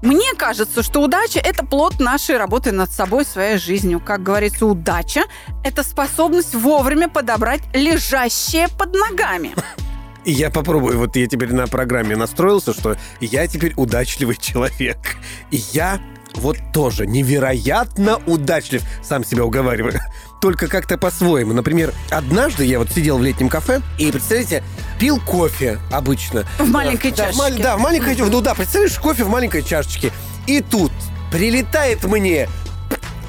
Мне 0.02 0.32
кажется, 0.34 0.82
что 0.82 1.02
удача– 1.02 1.38
это 1.44 1.64
плод 1.64 2.00
нашей 2.00 2.38
работы 2.38 2.72
над 2.72 2.90
собой, 2.90 3.24
своей 3.26 3.58
жизнью. 3.58 4.00
Как 4.00 4.22
говорится, 4.22 4.64
удача– 4.64 5.24
это 5.64 5.82
способность 5.82 6.54
вовремя 6.54 7.08
подобрать 7.08 7.60
лежащее 7.74 8.68
под 8.68 8.94
ногами. 8.94 9.54
Я 10.24 10.50
попробую. 10.50 10.98
Вот 10.98 11.16
я 11.16 11.26
теперь 11.26 11.52
на 11.52 11.66
программе 11.66 12.16
настроился, 12.16 12.72
что 12.72 12.96
я 13.20 13.46
теперь 13.46 13.74
удачливый 13.76 14.36
человек. 14.36 14.98
И 15.50 15.62
я 15.72 16.00
вот 16.34 16.58
тоже 16.72 17.06
невероятно 17.06 18.18
удачлив, 18.26 18.82
сам 19.02 19.24
себя 19.24 19.44
уговариваю. 19.44 19.94
Только 20.40 20.68
как-то 20.68 20.96
по-своему. 20.96 21.52
Например, 21.52 21.92
однажды 22.10 22.64
я 22.64 22.78
вот 22.78 22.90
сидел 22.90 23.18
в 23.18 23.22
летнем 23.22 23.48
кафе 23.48 23.82
и, 23.98 24.10
представляете, 24.10 24.62
пил 24.98 25.20
кофе 25.20 25.78
обычно. 25.90 26.46
В 26.58 26.68
маленькой 26.68 27.10
да, 27.10 27.32
чашечке. 27.32 27.62
Да, 27.62 27.76
в 27.76 27.80
маленькой, 27.80 28.16
ну 28.16 28.40
да, 28.40 28.54
представляешь, 28.54 28.98
кофе 28.98 29.24
в 29.24 29.28
маленькой 29.28 29.62
чашечке. 29.62 30.12
И 30.46 30.60
тут 30.60 30.92
прилетает 31.30 32.04
мне 32.04 32.48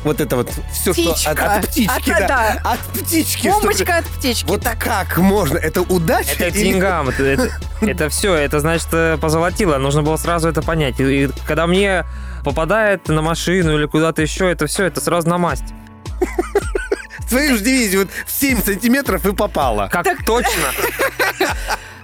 вот 0.03 0.19
это 0.19 0.35
вот 0.35 0.49
все, 0.71 0.93
Птичка. 0.93 1.15
что 1.15 1.31
от, 1.31 1.39
от 1.39 1.67
птички, 1.67 2.09
от, 2.11 2.19
да, 2.19 2.27
да. 2.27 2.61
От 2.63 2.79
птички. 2.79 3.47
Бомбочка 3.47 3.83
чтобы... 3.83 3.93
от 3.93 4.05
птички. 4.07 4.47
Вот 4.47 4.63
так. 4.63 4.79
как 4.79 5.17
можно? 5.17 5.57
Это 5.57 5.81
удача? 5.81 6.31
Это 6.33 6.57
или... 6.57 6.71
деньгам. 6.71 7.09
Это, 7.09 7.23
это, 7.23 7.49
это 7.81 8.09
все. 8.09 8.33
Это 8.33 8.59
значит 8.59 8.87
э, 8.93 9.17
позолотило. 9.17 9.77
Нужно 9.77 10.01
было 10.01 10.17
сразу 10.17 10.49
это 10.49 10.61
понять. 10.61 10.99
И, 10.99 11.25
и 11.25 11.29
когда 11.45 11.67
мне 11.67 12.05
попадает 12.43 13.07
на 13.09 13.21
машину 13.21 13.77
или 13.77 13.85
куда-то 13.85 14.21
еще, 14.21 14.49
это 14.49 14.65
все, 14.65 14.85
это 14.85 15.01
сразу 15.01 15.29
на 15.29 15.37
масть. 15.37 15.65
Твою 17.29 17.57
же 17.57 17.63
дивизию 17.63 18.01
вот 18.01 18.11
в 18.25 18.31
7 18.31 18.61
сантиметров 18.63 19.25
и 19.25 19.33
попало. 19.33 19.87
Как 19.91 20.03
так... 20.05 20.25
точно? 20.25 20.51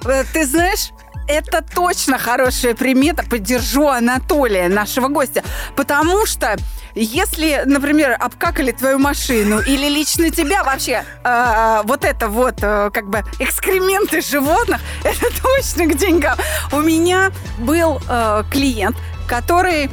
Э, 0.05 0.23
ты 0.31 0.45
знаешь, 0.45 0.91
это 1.27 1.61
точно 1.61 2.17
хорошая 2.17 2.75
примета. 2.75 3.23
Поддержу 3.23 3.87
Анатолия, 3.87 4.69
нашего 4.69 5.07
гостя. 5.07 5.43
Потому 5.75 6.25
что 6.25 6.55
если, 6.95 7.61
например, 7.65 8.17
обкакали 8.19 8.71
твою 8.71 8.97
машину 8.97 9.59
или 9.59 9.87
лично 9.87 10.31
тебя 10.31 10.63
вообще, 10.63 11.03
э, 11.23 11.81
вот 11.83 12.03
это 12.03 12.27
вот, 12.27 12.55
э, 12.61 12.89
как 12.91 13.09
бы, 13.09 13.23
экскременты 13.39 14.21
животных, 14.21 14.81
это 15.03 15.25
точно 15.41 15.85
к 15.85 15.97
деньгам. 15.97 16.37
У 16.71 16.79
меня 16.79 17.31
был 17.59 18.01
э, 18.09 18.43
клиент, 18.49 18.97
который 19.27 19.89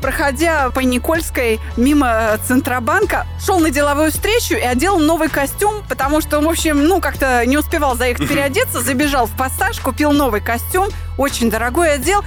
проходя 0.00 0.70
по 0.70 0.80
Никольской 0.80 1.60
мимо 1.76 2.38
Центробанка, 2.46 3.26
шел 3.44 3.60
на 3.60 3.70
деловую 3.70 4.10
встречу 4.10 4.54
и 4.54 4.60
одел 4.60 4.98
новый 4.98 5.28
костюм, 5.28 5.84
потому 5.88 6.20
что, 6.20 6.40
в 6.40 6.48
общем, 6.48 6.86
ну, 6.86 7.00
как-то 7.00 7.44
не 7.46 7.56
успевал 7.58 7.96
заехать 7.96 8.28
переодеться, 8.28 8.80
забежал 8.80 9.26
в 9.26 9.36
пассаж, 9.36 9.78
купил 9.80 10.12
новый 10.12 10.40
костюм, 10.40 10.88
очень 11.18 11.50
дорогой 11.50 11.94
одел, 11.94 12.24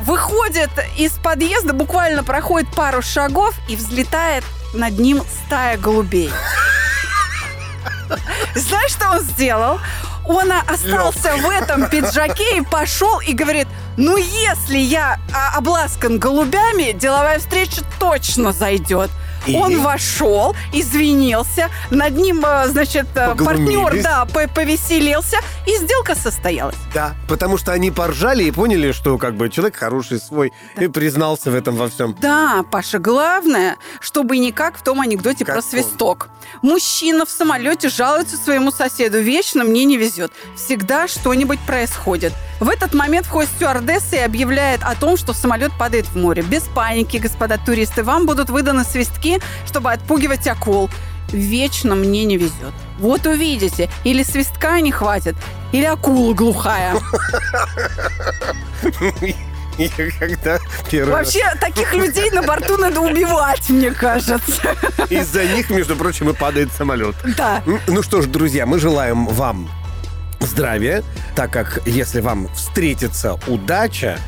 выходит 0.00 0.70
из 0.96 1.12
подъезда, 1.12 1.72
буквально 1.72 2.24
проходит 2.24 2.70
пару 2.74 3.02
шагов 3.02 3.54
и 3.68 3.76
взлетает 3.76 4.44
над 4.74 4.98
ним 4.98 5.22
стая 5.46 5.76
голубей. 5.78 6.30
Знаешь, 8.54 8.92
что 8.92 9.10
он 9.10 9.20
сделал? 9.20 9.80
Он 10.24 10.52
остался 10.52 11.36
в 11.36 11.48
этом 11.48 11.88
пиджаке 11.88 12.58
и 12.58 12.60
пошел 12.60 13.18
и 13.20 13.32
говорит, 13.32 13.66
ну 13.98 14.16
если 14.16 14.78
я 14.78 15.18
обласкан 15.56 16.18
голубями, 16.20 16.92
деловая 16.92 17.40
встреча 17.40 17.82
точно 17.98 18.52
зайдет. 18.52 19.10
И? 19.48 19.56
Он 19.56 19.80
вошел, 19.80 20.54
извинился, 20.72 21.68
над 21.90 22.14
ним, 22.16 22.44
э, 22.44 22.68
значит, 22.68 23.06
э, 23.14 23.34
партнер, 23.34 24.02
да, 24.02 24.24
по- 24.26 24.46
повеселился, 24.48 25.38
и 25.66 25.76
сделка 25.76 26.14
состоялась. 26.14 26.76
Да, 26.94 27.14
потому 27.28 27.58
что 27.58 27.72
они 27.72 27.90
поржали 27.90 28.44
и 28.44 28.50
поняли, 28.50 28.92
что 28.92 29.18
как 29.18 29.34
бы 29.36 29.48
человек 29.48 29.76
хороший 29.76 30.20
свой, 30.20 30.52
и 30.78 30.86
признался 30.88 31.50
в 31.50 31.54
этом 31.54 31.76
во 31.76 31.88
всем. 31.88 32.14
Да, 32.20 32.64
Паша, 32.70 32.98
главное, 32.98 33.76
чтобы 34.00 34.38
не 34.38 34.52
как 34.52 34.76
в 34.78 34.82
том 34.82 35.00
анекдоте 35.00 35.44
про 35.44 35.54
Каком? 35.56 35.70
свисток. 35.70 36.28
Мужчина 36.62 37.24
в 37.26 37.30
самолете 37.30 37.88
жалуется 37.88 38.36
своему 38.36 38.70
соседу. 38.70 39.20
Вечно 39.20 39.64
мне 39.64 39.84
не 39.84 39.96
везет. 39.96 40.32
Всегда 40.56 41.08
что-нибудь 41.08 41.60
происходит. 41.60 42.32
В 42.60 42.68
этот 42.68 42.94
момент 42.94 43.26
входит 43.26 43.50
стюардесса 43.56 44.16
и 44.16 44.18
объявляет 44.20 44.82
о 44.82 44.94
том, 44.94 45.16
что 45.16 45.32
самолет 45.32 45.70
падает 45.78 46.06
в 46.06 46.16
море. 46.16 46.42
Без 46.42 46.62
паники, 46.62 47.18
господа 47.18 47.58
туристы, 47.58 48.02
вам 48.02 48.26
будут 48.26 48.50
выданы 48.50 48.84
свистки, 48.84 49.37
чтобы 49.66 49.92
отпугивать 49.92 50.46
акул. 50.46 50.90
Вечно 51.30 51.94
мне 51.94 52.24
не 52.24 52.36
везет. 52.38 52.72
Вот 52.98 53.26
увидите, 53.26 53.90
или 54.04 54.22
свистка 54.22 54.80
не 54.80 54.90
хватит, 54.92 55.36
или 55.72 55.84
акула 55.84 56.32
глухая. 56.32 56.94
И 59.78 59.88
когда 60.18 60.58
первый 60.90 61.14
раз- 61.14 61.26
Вообще, 61.34 61.54
таких 61.60 61.94
людей 61.94 62.30
на 62.30 62.42
борту 62.42 62.76
надо 62.78 63.00
убивать, 63.00 63.68
мне 63.70 63.92
кажется. 63.92 64.74
из-за 65.08 65.44
них, 65.44 65.70
между 65.70 65.94
прочим, 65.94 66.30
и 66.30 66.32
падает 66.34 66.72
самолет. 66.72 67.14
Да. 67.36 67.62
М, 67.64 67.78
Ну 67.86 68.02
что 68.02 68.20
ж, 68.20 68.26
друзья, 68.26 68.66
мы 68.66 68.80
желаем 68.80 69.26
вам 69.26 69.70
здравия, 70.40 71.04
так 71.36 71.52
как 71.52 71.80
если 71.86 72.20
вам 72.20 72.48
встретится 72.54 73.34
удача, 73.46 74.18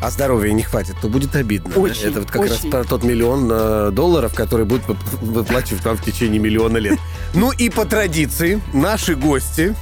а 0.00 0.10
здоровья 0.10 0.52
не 0.52 0.62
хватит, 0.62 0.96
то 1.00 1.08
будет 1.08 1.34
обидно. 1.34 1.74
Очень, 1.76 2.08
Это 2.10 2.20
вот 2.20 2.30
как 2.30 2.42
раз 2.42 2.60
очень. 2.60 2.70
про 2.70 2.84
тот 2.84 3.02
миллион 3.04 3.48
э, 3.50 3.90
долларов, 3.92 4.32
который 4.34 4.64
будет 4.64 4.82
вып- 4.86 4.96
выплачивать 5.20 5.84
вам 5.84 5.96
в 5.96 6.04
течение 6.04 6.38
миллиона 6.38 6.76
лет. 6.78 6.98
Ну 7.34 7.50
и 7.52 7.68
по 7.68 7.84
традиции 7.84 8.60
наши 8.72 9.14
гости 9.16 9.74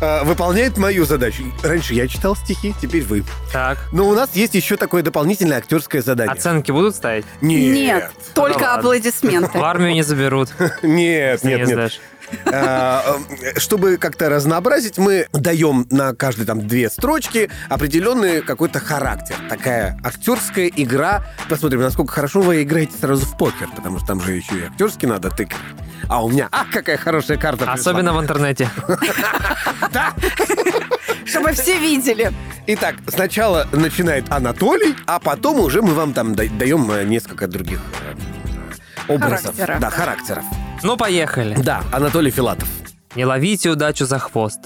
э, 0.00 0.24
выполняют 0.24 0.76
мою 0.76 1.04
задачу. 1.04 1.44
Раньше 1.62 1.94
я 1.94 2.08
читал 2.08 2.34
стихи, 2.36 2.74
теперь 2.80 3.04
вы. 3.04 3.24
Так. 3.52 3.78
Но 3.92 4.08
у 4.08 4.14
нас 4.14 4.30
есть 4.34 4.54
еще 4.54 4.76
такое 4.76 5.02
дополнительное 5.02 5.58
актерское 5.58 6.02
задание. 6.02 6.32
Оценки 6.32 6.70
будут 6.72 6.96
ставить? 6.96 7.24
Нет, 7.40 8.10
только 8.34 8.62
ладно. 8.62 8.74
аплодисменты. 8.74 9.56
В 9.58 9.62
армию 9.62 9.92
не 9.94 10.02
заберут. 10.02 10.48
Нет, 10.82 11.42
нет, 11.44 11.66
не 11.66 11.74
нет. 11.74 12.00
А, 12.46 13.18
э, 13.42 13.58
Чтобы 13.58 13.96
как-то 13.96 14.28
разнообразить, 14.28 14.98
мы 14.98 15.26
даем 15.32 15.86
на 15.90 16.14
каждой 16.14 16.46
там 16.46 16.66
две 16.66 16.90
строчки 16.90 17.50
определенный 17.68 18.42
какой-то 18.42 18.80
характер. 18.80 19.36
Такая 19.48 19.98
актерская 20.04 20.70
игра. 20.74 21.24
Посмотрим, 21.48 21.80
насколько 21.80 22.12
хорошо 22.12 22.40
вы 22.40 22.62
играете 22.62 22.92
сразу 22.98 23.24
в 23.26 23.36
покер, 23.36 23.68
потому 23.74 23.98
что 23.98 24.08
там 24.08 24.20
же 24.20 24.32
еще 24.32 24.58
и 24.58 24.64
актерски 24.64 25.06
надо 25.06 25.30
тыкать. 25.30 25.56
А 26.08 26.24
у 26.24 26.28
меня, 26.28 26.48
а, 26.52 26.64
какая 26.70 26.98
хорошая 26.98 27.38
карта 27.38 27.64
пришла. 27.64 27.74
Особенно 27.74 28.12
в 28.12 28.20
интернете. 28.20 28.68
Чтобы 31.24 31.52
все 31.52 31.78
видели. 31.78 32.32
Итак, 32.66 32.96
сначала 33.08 33.66
начинает 33.72 34.30
Анатолий, 34.30 34.94
а 35.06 35.18
потом 35.18 35.60
уже 35.60 35.82
мы 35.82 35.94
вам 35.94 36.12
там 36.12 36.34
да- 36.34 36.44
даем 36.58 36.90
э, 36.90 37.04
несколько 37.04 37.46
других 37.46 37.80
э, 38.02 38.14
образов. 39.08 39.56
Характеров. 39.56 39.80
Да, 39.80 39.90
характеров. 39.90 40.44
Ну, 40.82 40.96
поехали. 40.96 41.54
Да, 41.56 41.82
Анатолий 41.92 42.30
Филатов. 42.30 42.68
Не 43.14 43.24
ловите 43.24 43.70
удачу 43.70 44.06
за 44.06 44.18
хвост. 44.18 44.60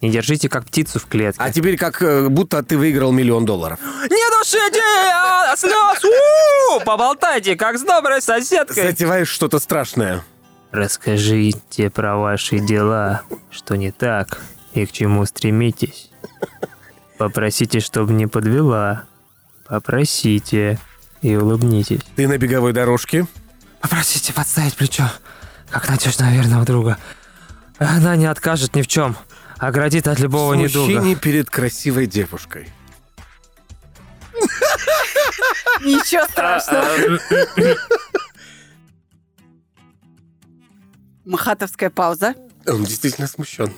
Не 0.00 0.10
держите 0.10 0.48
как 0.48 0.66
птицу 0.66 0.98
в 0.98 1.06
клетке. 1.06 1.42
А 1.42 1.50
теперь 1.50 1.78
как 1.78 2.02
э, 2.02 2.28
будто 2.28 2.62
ты 2.62 2.76
выиграл 2.76 3.10
миллион 3.12 3.46
долларов. 3.46 3.78
Не 4.10 4.38
душите, 4.38 4.82
а 5.14 5.56
слез! 5.56 6.04
У! 6.04 6.84
Поболтайте, 6.84 7.56
как 7.56 7.78
с 7.78 7.82
доброй 7.82 8.20
соседкой. 8.20 8.82
Затеваешь 8.82 9.28
что-то 9.28 9.58
страшное. 9.58 10.22
Расскажите 10.72 11.88
про 11.88 12.16
ваши 12.16 12.58
дела, 12.58 13.22
что 13.50 13.76
не 13.76 13.92
так 13.92 14.40
и 14.74 14.84
к 14.84 14.92
чему 14.92 15.24
стремитесь. 15.24 16.10
Попросите, 17.16 17.80
чтобы 17.80 18.12
не 18.12 18.26
подвела. 18.26 19.04
Попросите 19.66 20.78
и 21.22 21.34
улыбнитесь. 21.36 22.00
Ты 22.16 22.28
на 22.28 22.36
беговой 22.36 22.72
дорожке. 22.72 23.26
Попросите 23.84 24.32
подставить 24.32 24.76
плечо, 24.76 25.10
как 25.68 25.90
надежного 25.90 26.30
верного 26.30 26.64
друга. 26.64 26.96
Она 27.78 28.16
не 28.16 28.24
откажет 28.24 28.74
ни 28.74 28.80
в 28.80 28.86
чем, 28.86 29.14
оградит 29.58 30.08
от 30.08 30.18
любого 30.20 30.54
недуга. 30.54 30.90
Смущение 30.90 31.16
перед 31.16 31.50
красивой 31.50 32.06
девушкой. 32.06 32.72
Ничего 35.82 36.24
страшного. 36.24 36.86
Махатовская 41.26 41.90
пауза. 41.90 42.34
Он 42.66 42.84
действительно 42.84 43.26
смущен. 43.26 43.70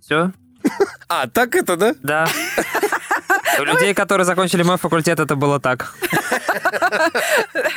Все? 0.00 0.32
А, 1.08 1.26
так 1.26 1.54
это, 1.54 1.76
да? 1.76 1.94
Да. 2.02 2.28
У 3.58 3.62
людей, 3.64 3.94
которые 3.94 4.24
закончили 4.24 4.62
мой 4.62 4.78
факультет, 4.78 5.18
это 5.18 5.36
было 5.36 5.60
так. 5.60 5.94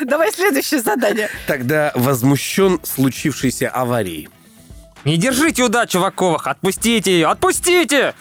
Давай 0.01 0.31
следующее 0.31 0.81
задание. 0.81 1.29
Тогда 1.47 1.91
возмущен 1.95 2.79
случившейся 2.83 3.69
аварией. 3.69 4.29
Не 5.05 5.17
держите 5.17 5.63
удачу 5.63 5.99
в 5.99 6.05
оковах, 6.05 6.47
отпустите 6.47 7.11
ее, 7.11 7.27
отпустите! 7.27 8.13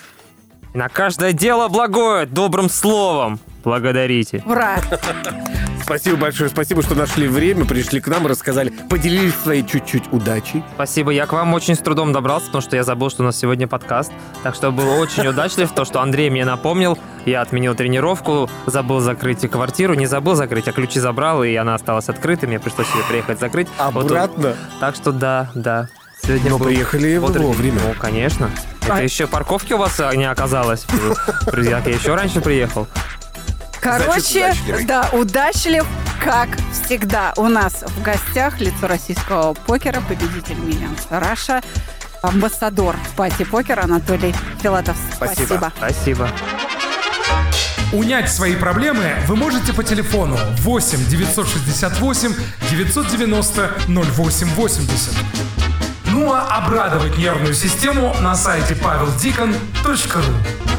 На 0.75 0.89
каждое 0.89 1.33
дело 1.33 1.69
благое, 1.69 2.27
добрым 2.27 2.69
словом. 2.69 3.39
Благодарите. 3.65 4.43
Ура! 4.47 4.81
Спасибо 5.83 6.17
большое, 6.17 6.49
спасибо, 6.49 6.83
что 6.83 6.95
нашли 6.95 7.27
время, 7.27 7.65
пришли 7.65 8.01
к 8.01 8.07
нам, 8.07 8.27
рассказали, 8.27 8.71
поделились 8.89 9.35
своей 9.35 9.67
чуть-чуть 9.67 10.05
удачей. 10.13 10.63
Спасибо, 10.75 11.11
я 11.11 11.27
к 11.27 11.33
вам 11.33 11.53
очень 11.55 11.75
с 11.75 11.79
трудом 11.79 12.13
добрался, 12.13 12.47
потому 12.47 12.63
что 12.63 12.77
я 12.77 12.85
забыл, 12.85 13.11
что 13.11 13.23
у 13.23 13.27
нас 13.27 13.37
сегодня 13.37 13.67
подкаст. 13.67 14.13
Так 14.45 14.55
что 14.55 14.71
был 14.71 14.89
очень 14.99 15.27
удачлив, 15.27 15.71
то, 15.73 15.85
что 15.85 16.01
Андрей 16.01 16.31
мне 16.31 16.45
напомнил. 16.45 16.97
Я 17.27 17.41
отменил 17.43 17.75
тренировку, 17.75 18.49
забыл 18.67 19.01
закрыть 19.01 19.49
квартиру, 19.51 19.95
не 19.95 20.07
забыл 20.07 20.35
закрыть, 20.35 20.69
а 20.69 20.73
ключи 20.73 21.01
забрал, 21.01 21.43
и 21.43 21.55
она 21.57 21.75
осталась 21.75 22.09
открытой, 22.09 22.49
мне 22.49 22.59
пришлось 22.61 22.89
ее 22.95 23.05
приехать 23.09 23.41
закрыть. 23.41 23.69
Вот, 23.91 24.07
Обратно. 24.07 24.57
так 24.81 24.95
что 24.95 25.13
да, 25.13 25.51
да. 25.55 25.89
Сегодня 26.25 26.51
Но 26.51 26.59
был 26.59 26.67
приехали 26.67 27.19
бодрый 27.19 27.45
вовремя. 27.45 27.81
Ну, 27.85 27.95
конечно. 27.99 28.49
Это 28.83 28.95
А- 28.95 29.03
еще 29.03 29.27
парковки 29.27 29.73
у 29.73 29.79
вас 29.79 29.99
а, 29.99 30.15
не 30.15 30.25
оказалось. 30.31 30.87
Друзья, 31.47 31.83
я 31.85 31.93
еще 31.93 32.15
раньше 32.15 32.41
приехал. 32.41 32.87
Короче, 33.83 34.51
удачливый. 34.51 34.85
да, 34.85 35.09
удачлив, 35.13 35.87
как 36.23 36.49
всегда. 36.71 37.33
У 37.37 37.49
нас 37.49 37.83
в 37.85 38.03
гостях 38.03 38.61
лицо 38.61 38.87
российского 38.87 39.55
покера, 39.55 40.01
победитель 40.09 40.57
Миллион 40.57 40.97
Раша, 41.11 41.63
амбассадор 42.23 42.97
пати 43.17 43.45
покера 43.45 43.83
Анатолий 43.83 44.33
Филатов. 44.63 44.97
Спасибо. 45.17 45.73
Спасибо. 45.77 46.29
Унять 47.93 48.33
свои 48.33 48.55
проблемы 48.55 49.17
вы 49.27 49.35
можете 49.35 49.73
по 49.73 49.83
телефону 49.83 50.39
8 50.59 51.07
968 51.09 52.35
990 52.71 53.71
0880. 53.89 55.13
Ну 56.07 56.33
а 56.33 56.57
обрадовать 56.57 57.19
нервную 57.19 57.55
систему 57.55 58.15
на 58.21 58.37
сайте 58.37 58.75
paveldikon.ru 58.75 60.72